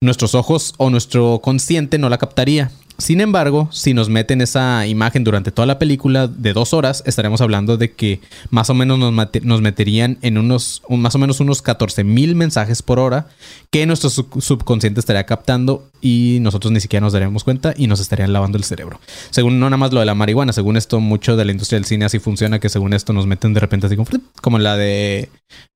[0.00, 2.70] nuestros ojos o nuestro consciente no la captaría.
[2.96, 7.40] Sin embargo, si nos meten esa imagen durante toda la película de dos horas, estaremos
[7.40, 8.20] hablando de que
[8.50, 12.36] más o menos nos, nos meterían en unos, un- más o menos unos 14 mil
[12.36, 13.26] mensajes por hora
[13.70, 17.98] que nuestro sub- subconsciente estaría captando y nosotros ni siquiera nos daríamos cuenta y nos
[17.98, 19.00] estarían lavando el cerebro.
[19.30, 21.86] Según no nada más lo de la marihuana, según esto mucho de la industria del
[21.86, 24.08] cine así funciona que según esto nos meten de repente así como,
[24.40, 25.30] como la de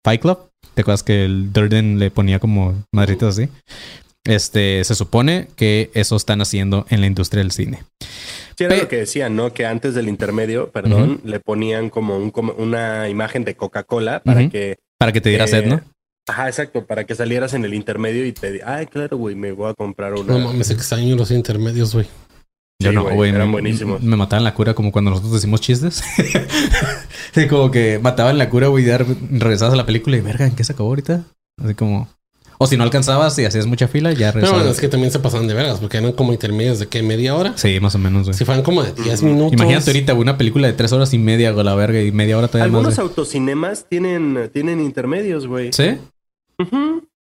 [0.04, 0.38] Fight Club.
[0.74, 3.48] ¿Te acuerdas que el Durden le ponía como madritas así?
[4.24, 7.82] Este, se supone que eso están haciendo en la industria del cine.
[8.56, 9.52] Sí, era Pe- lo que decían, ¿no?
[9.52, 14.48] Que antes del intermedio, perdón, le ponían como un, como una imagen de Coca-Cola para
[14.48, 14.76] que.
[14.98, 15.80] Para que te diera eh, sed, ¿no?
[16.28, 19.52] Ajá, exacto, para que salieras en el intermedio y te di- ay, claro, güey, me
[19.52, 20.32] voy a comprar una.
[20.34, 22.06] No mames, extraño los intermedios, güey.
[22.80, 24.02] Yo Sí, no, güey, eran me- buenísimos.
[24.02, 26.02] Me mataban la cura como cuando nosotros decimos chistes.
[27.34, 30.54] sí, como que mataban la cura, güey, y regresabas a la película y verga, ¿en
[30.54, 31.24] qué se acabó ahorita?
[31.62, 32.08] Así como.
[32.60, 34.58] O si no alcanzabas y hacías mucha fila, ya Pero regresabas.
[34.62, 37.34] bueno, es que también se pasaban de vergas, porque eran como intermedios de que media
[37.36, 37.52] hora.
[37.56, 38.34] Sí, más o menos, güey.
[38.36, 39.52] Si fueran como de 10 minutos.
[39.52, 42.36] Imagínate ahorita güey, una película de tres horas y media, con la verga, y media
[42.36, 42.96] hora todavía Algunos más.
[42.96, 43.08] güey.
[43.08, 45.72] autocinemas tienen, tienen intermedios, güey.
[45.72, 45.98] ¿Sí?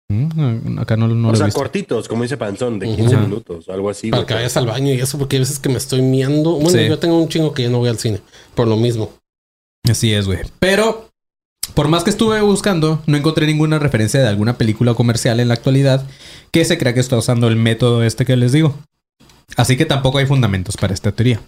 [0.10, 1.60] Mm, acá no, no o lo he sea, visto.
[1.60, 2.96] cortitos, como dice Panzón, de Ujú.
[2.98, 3.24] 15 Ajá.
[3.26, 4.10] minutos o algo así.
[4.12, 4.28] Para güey.
[4.28, 6.52] que vayas al baño y eso, porque hay veces que me estoy miando.
[6.54, 6.88] Bueno, Sí.
[6.88, 8.20] yo tengo un chingo que ya no voy al cine.
[8.54, 9.12] Por lo mismo.
[9.90, 10.40] Así es, güey.
[10.60, 11.10] Pero,
[11.74, 15.56] por más que estuve buscando, no encontré ninguna referencia de alguna película comercial en la
[15.56, 16.06] actualidad
[16.52, 18.78] que se crea que está usando el método este que les digo.
[19.56, 21.42] Así que tampoco hay fundamentos para esta teoría.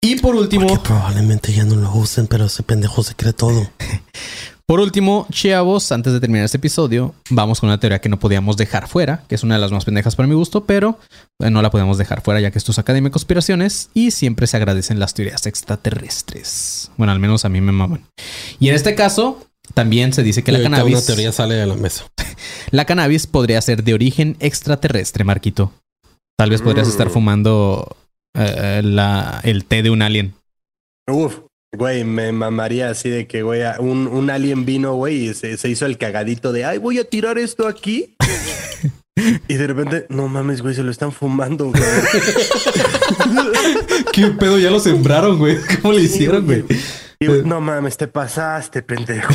[0.00, 3.68] Y por último, probablemente ya no lo usen, pero ese pendejo se cree todo.
[4.68, 8.58] por último, chavos, antes de terminar este episodio, vamos con una teoría que no podíamos
[8.58, 10.98] dejar fuera, que es una de las más pendejas para mi gusto, pero
[11.40, 14.46] eh, no la podemos dejar fuera ya que esto es Academia de Conspiraciones y siempre
[14.46, 16.90] se agradecen las teorías extraterrestres.
[16.98, 18.04] Bueno, al menos a mí me maman.
[18.60, 19.42] Y en este caso,
[19.72, 20.96] también se dice que la cannabis...
[20.96, 22.04] una teoría sale de la mesa.
[22.70, 25.72] La cannabis podría ser de origen extraterrestre, Marquito.
[26.38, 26.90] Tal vez podrías Mm.
[26.90, 27.96] estar fumando
[28.34, 30.34] eh, la, el té de un alien.
[31.10, 31.38] Uf,
[31.76, 35.68] güey, me mamaría así de que, güey, un, un alien vino, güey, y se, se
[35.68, 38.16] hizo el cagadito de, ay, voy a tirar esto aquí.
[39.48, 41.82] y de repente, no mames, güey, se lo están fumando, güey.
[44.12, 44.58] ¿Qué pedo?
[44.58, 45.58] Ya lo sembraron, güey.
[45.82, 46.64] ¿Cómo le hicieron, güey?
[47.20, 49.34] Y, güey, no mames, te pasaste, pendejo.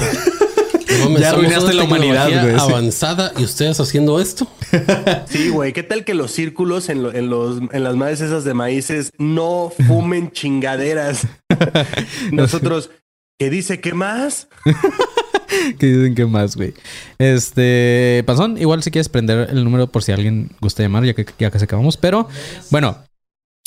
[0.99, 2.55] No Ya arruinaste una la humanidad, güey.
[2.59, 4.47] Avanzada y ustedes haciendo esto.
[5.27, 8.43] Sí, güey, ¿qué tal que los círculos en, lo- en, los, en las madres esas
[8.43, 11.27] de maíces no fumen chingaderas?
[12.31, 12.89] Nosotros,
[13.39, 13.79] ¿qué dice?
[13.79, 14.47] ¿Qué más?
[15.79, 16.73] ¿Qué dicen que más, güey?
[17.19, 21.25] Este, Panzón, igual si quieres prender el número por si alguien gusta llamar, ya que
[21.39, 21.97] ya casi acabamos.
[21.97, 22.27] Pero,
[22.71, 22.97] bueno,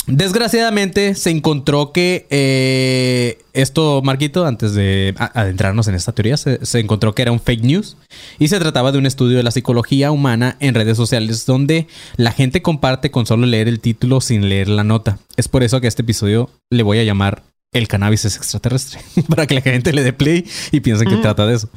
[0.07, 6.79] desgraciadamente se encontró que eh, esto, Marquito, antes de adentrarnos en esta teoría, se, se
[6.79, 7.97] encontró que era un fake news
[8.39, 12.31] y se trataba de un estudio de la psicología humana en redes sociales donde la
[12.31, 15.19] gente comparte con solo leer el título sin leer la nota.
[15.35, 17.43] Es por eso que este episodio le voy a llamar
[17.77, 18.99] El cannabis es extraterrestre,
[19.29, 21.69] para que la gente le dé play y piensen que trata de eso.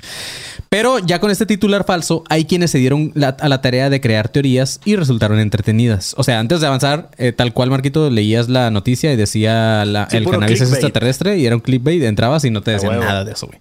[0.69, 4.01] Pero ya con este titular falso, hay quienes se dieron la- a la tarea de
[4.01, 6.15] crear teorías y resultaron entretenidas.
[6.17, 10.09] O sea, antes de avanzar, eh, tal cual, Marquito, leías la noticia y decía la-
[10.11, 13.25] Sí, el cannabis es extraterrestre y era un clickbait, entrabas y no te decían nada
[13.25, 13.61] de eso, güey.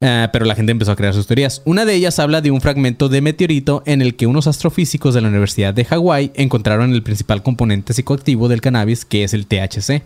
[0.00, 1.60] Eh, pero la gente empezó a crear sus teorías.
[1.64, 5.20] Una de ellas habla de un fragmento de meteorito en el que unos astrofísicos de
[5.22, 10.02] la Universidad de Hawái encontraron el principal componente psicoactivo del cannabis, que es el THC.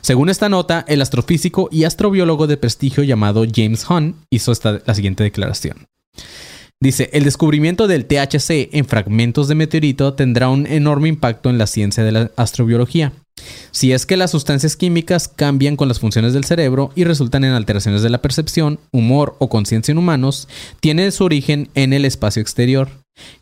[0.00, 4.94] Según esta nota, el astrofísico y astrobiólogo de prestigio llamado James Hunt hizo esta, la
[4.94, 5.86] siguiente declaración.
[6.80, 11.66] Dice, el descubrimiento del THC en fragmentos de meteorito tendrá un enorme impacto en la
[11.66, 13.12] ciencia de la astrobiología.
[13.70, 17.52] Si es que las sustancias químicas cambian con las funciones del cerebro y resultan en
[17.52, 20.48] alteraciones de la percepción, humor o conciencia en humanos,
[20.80, 22.90] tiene su origen en el espacio exterior.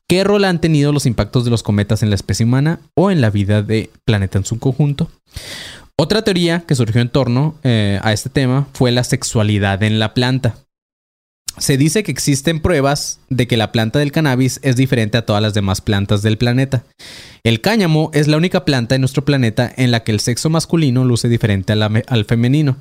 [0.09, 3.21] ¿Qué rol han tenido los impactos de los cometas en la especie humana o en
[3.21, 5.09] la vida de planeta en su conjunto?
[5.99, 10.15] Otra teoría que surgió en torno eh, a este tema fue la sexualidad en la
[10.15, 10.57] planta.
[11.59, 15.43] Se dice que existen pruebas de que la planta del cannabis es diferente a todas
[15.43, 16.83] las demás plantas del planeta.
[17.45, 21.05] El cáñamo es la única planta en nuestro planeta en la que el sexo masculino
[21.05, 22.79] luce diferente al femenino.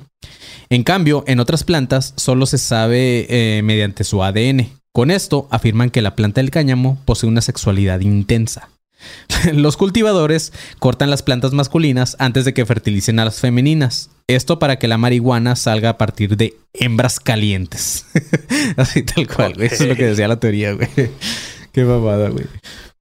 [0.70, 4.70] En cambio, en otras plantas solo se sabe eh, mediante su ADN.
[4.94, 8.70] Con esto afirman que la planta del cáñamo posee una sexualidad intensa.
[9.52, 14.10] Los cultivadores cortan las plantas masculinas antes de que fertilicen a las femeninas.
[14.28, 18.06] Esto para que la marihuana salga a partir de hembras calientes.
[18.76, 19.66] Así tal cual, güey.
[19.66, 20.88] Eso es lo que decía la teoría, güey.
[21.72, 22.44] Qué babada, güey.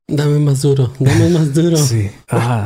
[0.08, 1.78] Dame más duro, dame más duro.
[1.78, 2.10] Sí.
[2.30, 2.66] Ah.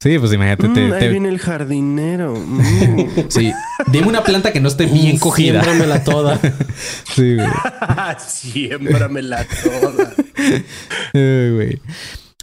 [0.00, 0.68] Sí, pues imagínate.
[0.68, 2.34] te- Mm, ahí te- viene el jardinero.
[2.34, 3.06] Mm.
[3.28, 3.52] Sí.
[3.88, 5.62] Dime una planta que no esté bien cogida.
[5.62, 6.40] Siémbramela toda.
[7.14, 7.48] Sí, güey.
[8.18, 10.12] Siémbramela toda.
[11.14, 11.80] Ay, güey.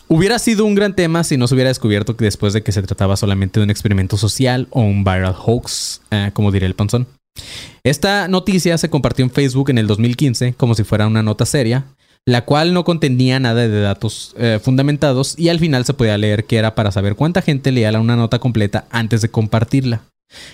[0.10, 2.82] Hubiera sido un gran tema si no se hubiera descubierto que después de que se
[2.82, 7.08] trataba solamente de un experimento social o un viral hoax, eh, como diría el panzón.
[7.84, 11.86] Esta noticia se compartió en Facebook en el 2015 como si fuera una nota seria,
[12.26, 16.46] la cual no contenía nada de datos eh, fundamentados y al final se podía leer
[16.46, 20.04] que era para saber cuánta gente leía una nota completa antes de compartirla.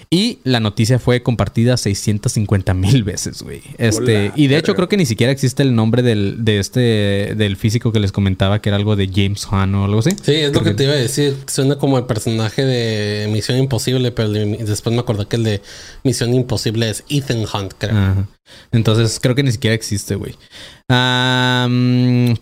[0.09, 3.61] Y la noticia fue compartida 650 mil veces, güey.
[3.77, 4.75] Este, Hola, y de hecho verga.
[4.75, 8.61] creo que ni siquiera existe el nombre del, de este, del físico que les comentaba
[8.61, 10.11] que era algo de James Hahn o algo así.
[10.21, 11.35] Sí, es lo que te iba a decir.
[11.47, 15.61] Suena como el personaje de Misión Imposible, pero después me acordé que el de
[16.03, 17.97] Misión Imposible es Ethan Hunt, creo.
[17.97, 18.27] Ajá.
[18.71, 20.35] Entonces creo que ni siquiera existe, güey.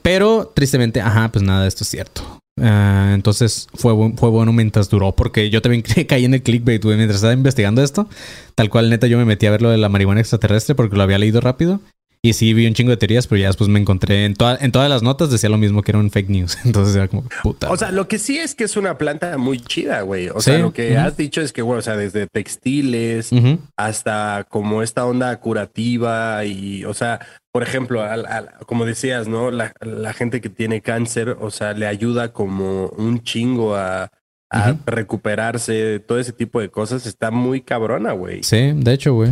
[0.02, 2.41] Pero tristemente, ajá, pues nada esto es cierto.
[2.64, 7.16] Ah, entonces fue, fue bueno mientras duró, porque yo también caí en el clickbait, mientras
[7.16, 8.08] estaba investigando esto.
[8.56, 11.04] Tal cual, neta, yo me metí a ver lo de la marihuana extraterrestre porque lo
[11.04, 11.80] había leído rápido.
[12.24, 14.72] Y sí, vi un chingo de teorías, pero ya después me encontré en, toda- en
[14.72, 16.56] todas las notas decía lo mismo que era un fake news.
[16.66, 17.72] Entonces era como puta.
[17.72, 20.30] O sea, lo que sí es que es una planta muy chida, güey.
[20.30, 23.32] O Sí, sea, lo que has dicho es que, bueno, o sea, desde textiles
[23.76, 29.50] hasta como esta onda curativa y, o sea, por ejemplo, al- al- como decías, ¿no?
[29.50, 34.12] La, la gente que tiene cáncer, o sea, le ayuda como un chingo a,
[34.52, 34.80] a Ujú.
[34.86, 37.08] recuperarse, todo ese tipo de cosas.
[37.08, 38.44] Está muy cabrona, güey.
[38.44, 39.32] Sí, de hecho, güey.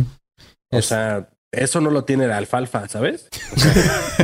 [0.72, 3.28] O Es- sea, eso no lo tiene la alfalfa, ¿sabes?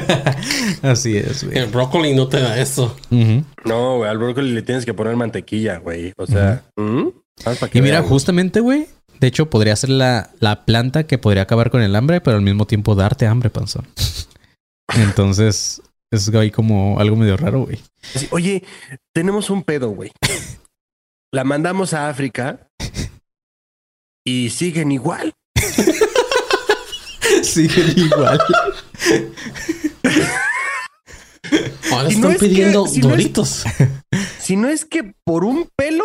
[0.82, 1.58] Así es, güey.
[1.58, 2.96] El brócoli no te da eso.
[3.64, 6.12] No, güey, al brócoli le tienes que poner mantequilla, güey.
[6.16, 7.08] O sea, ¿mm?
[7.72, 8.86] Y mira, vean, justamente, güey.
[9.20, 12.42] De hecho, podría ser la, la planta que podría acabar con el hambre, pero al
[12.42, 13.86] mismo tiempo darte hambre, panzón.
[14.94, 17.80] Entonces, es ahí como algo medio raro, güey.
[18.30, 18.64] Oye,
[19.12, 20.12] tenemos un pedo, güey.
[21.32, 22.68] La mandamos a África
[24.24, 25.34] y siguen igual.
[27.46, 28.38] Siguen igual.
[31.92, 33.64] Ahora no están es que- pidiendo si no es- doritos.
[34.40, 36.04] Si no es que por un pelo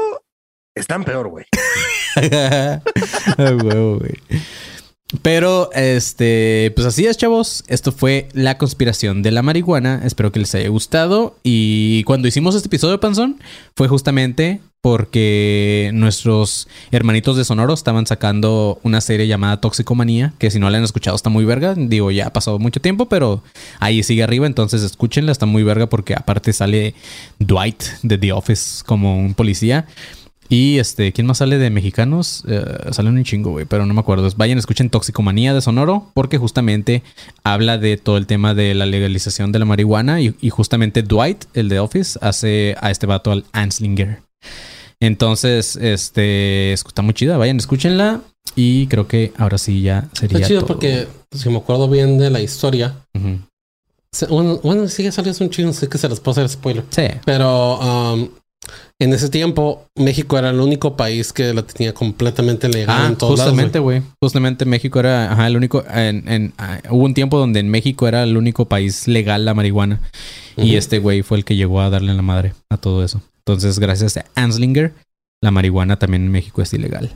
[0.76, 1.46] están peor, güey.
[2.16, 2.82] A
[3.38, 4.14] huevo, güey.
[5.22, 7.64] Pero, este, pues así es, chavos.
[7.68, 10.02] Esto fue la conspiración de la marihuana.
[10.06, 11.36] Espero que les haya gustado.
[11.44, 13.40] Y cuando hicimos este episodio, Panzón,
[13.76, 20.58] fue justamente porque nuestros hermanitos de Sonoro estaban sacando una serie llamada Toxicomanía, que si
[20.58, 21.76] no la han escuchado está muy verga.
[21.78, 23.44] Digo, ya ha pasado mucho tiempo, pero
[23.80, 26.96] ahí sigue arriba, entonces escúchenla, está muy verga porque aparte sale
[27.38, 29.86] Dwight de The Office como un policía.
[30.54, 32.44] Y este, ¿quién más sale de mexicanos?
[32.46, 34.28] Eh, salen un chingo, güey, pero no me acuerdo.
[34.36, 37.04] Vayan, escuchen Toxicomanía de Sonoro, porque justamente
[37.46, 40.20] habla de todo el tema de la legalización de la marihuana.
[40.20, 44.24] Y, y justamente Dwight, el de Office, hace a este vato al Anslinger.
[45.00, 47.38] Entonces, este, está muy chida.
[47.38, 48.20] Vayan, escúchenla.
[48.56, 50.38] Y creo que ahora sí ya sería.
[50.40, 50.68] Está chido todo.
[50.68, 52.96] porque, si me acuerdo bien de la historia,
[54.12, 56.84] se- bueno, bueno sigue saliendo un chingo, sé que se les puede hacer spoiler.
[56.90, 57.04] Sí.
[57.24, 58.30] Pero um,
[59.00, 63.16] en ese tiempo, México era el único país que la tenía completamente legal Ah, en
[63.16, 64.02] todos justamente, güey.
[64.22, 65.84] Justamente México era ajá, el único.
[65.92, 69.54] En, en- ah, hubo un tiempo donde en México era el único país legal la
[69.54, 70.00] marihuana.
[70.58, 73.22] Y este güey fue el que llegó a darle la madre a todo eso.
[73.40, 74.94] Entonces, gracias a Anslinger,
[75.42, 77.10] la marihuana también en México es ilegal.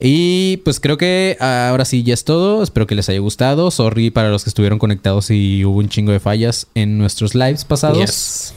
[0.00, 2.62] Y pues creo que ahora sí ya es todo.
[2.62, 3.70] Espero que les haya gustado.
[3.70, 7.64] Sorry para los que estuvieron conectados y hubo un chingo de fallas en nuestros lives
[7.64, 7.98] pasados.
[7.98, 8.54] Yes.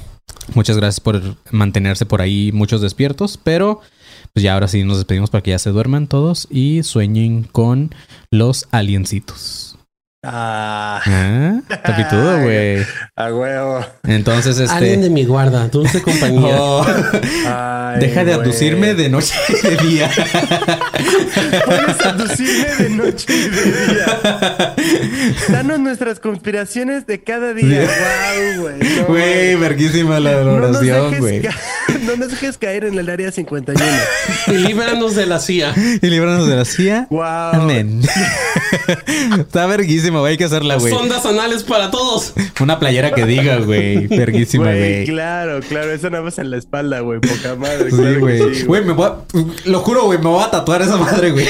[0.53, 3.81] Muchas gracias por mantenerse por ahí muchos despiertos, pero
[4.33, 7.93] pues ya ahora sí nos despedimos para que ya se duerman todos y sueñen con
[8.31, 9.66] los aliencitos.
[10.23, 11.59] Ah, ¿Ah?
[11.83, 12.83] Tapitudo, güey.
[13.15, 13.85] a huevo.
[14.03, 15.09] Entonces, Alguien de este...
[15.13, 16.57] mi guarda, dulce compañía.
[16.59, 16.85] Oh,
[17.47, 20.09] Ay, deja de abducirme de noche y de día.
[21.65, 24.75] Puedes abducirme de noche y de día.
[25.49, 27.87] Danos nuestras conspiraciones de cada día.
[28.57, 28.79] Wow, güey.
[28.79, 31.41] No, Güey, verguísima la oración, güey.
[32.07, 33.83] No nos dejes caer en el área 51.
[34.47, 35.73] y líbranos de la CIA.
[36.01, 37.07] Y líbranos de la CIA.
[37.09, 37.21] Wow.
[37.21, 38.01] Amén.
[39.39, 40.31] Está verguísima, güey.
[40.31, 40.91] Hay que hacerla, güey.
[40.91, 42.33] Sondas anales para todos.
[42.59, 44.07] Una playera que diga, güey.
[44.07, 45.91] Verguísima, Güey, claro, claro.
[45.91, 47.19] Eso nada más en la espalda, güey.
[47.19, 47.91] Poca madre.
[47.91, 48.55] Sí, claro güey.
[48.55, 49.15] sí, Güey, me voy a...
[49.65, 51.47] Lo juro, güey, me voy a tatuar esa madre, güey.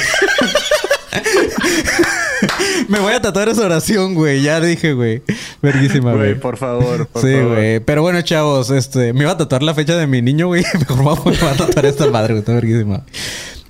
[2.88, 4.42] Me voy a tatuar esa oración, güey.
[4.42, 5.22] Ya dije, güey.
[5.62, 6.40] Verguísima, Güey, güey.
[6.40, 7.56] por favor, por Sí, favor.
[7.56, 7.80] güey.
[7.82, 9.14] Pero bueno, chavos, este...
[9.14, 10.64] Me iba a tatuar la fecha de mi niño, güey.
[10.80, 12.40] Mejor vamos, me voy a tatuar esta madre, güey.
[12.40, 13.04] Está verguísima.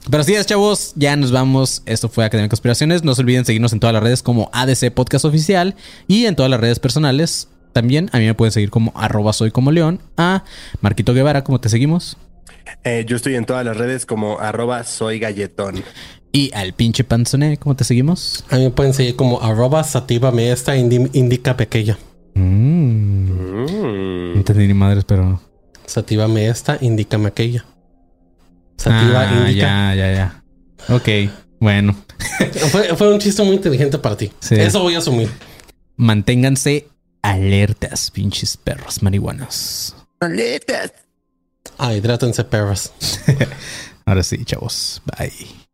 [0.10, 0.94] Pero así es, chavos.
[0.96, 1.84] Ya nos vamos.
[1.86, 3.04] Esto fue Academia de Conspiraciones.
[3.04, 5.76] No se olviden seguirnos en todas las redes como ADC Podcast Oficial
[6.08, 7.50] y en todas las redes personales.
[7.74, 10.00] También a mí me pueden seguir como arroba soy como león.
[10.18, 10.44] A
[10.82, 12.18] Marquito Guevara, ¿cómo te seguimos?
[12.84, 15.84] Eh, yo estoy en todas las redes como arroba soy galletón.
[16.32, 18.44] Y al pinche panzone, ¿cómo te seguimos?
[18.50, 21.98] A mí me pueden seguir como arroba sativa me esta indi- indica pequeña.
[22.36, 25.42] Mm, No entendí ni madres, pero.
[25.86, 27.66] Sativa me esta indica aquella.
[28.78, 29.96] Sativa Ah, indica.
[29.96, 30.44] ya, ya, ya.
[30.96, 31.96] Ok, bueno.
[32.72, 34.32] Fue, fue un chiste muy inteligente para ti.
[34.40, 34.56] Sí.
[34.56, 35.30] Eso voy a asumir.
[35.96, 36.88] Manténganse
[37.22, 39.96] alertas, pinches perros marihuanos.
[40.20, 40.94] Aletas.
[41.78, 42.92] Ah, hidrátense, perros.
[44.06, 45.02] Ahora sí, chavos.
[45.18, 45.67] Bye.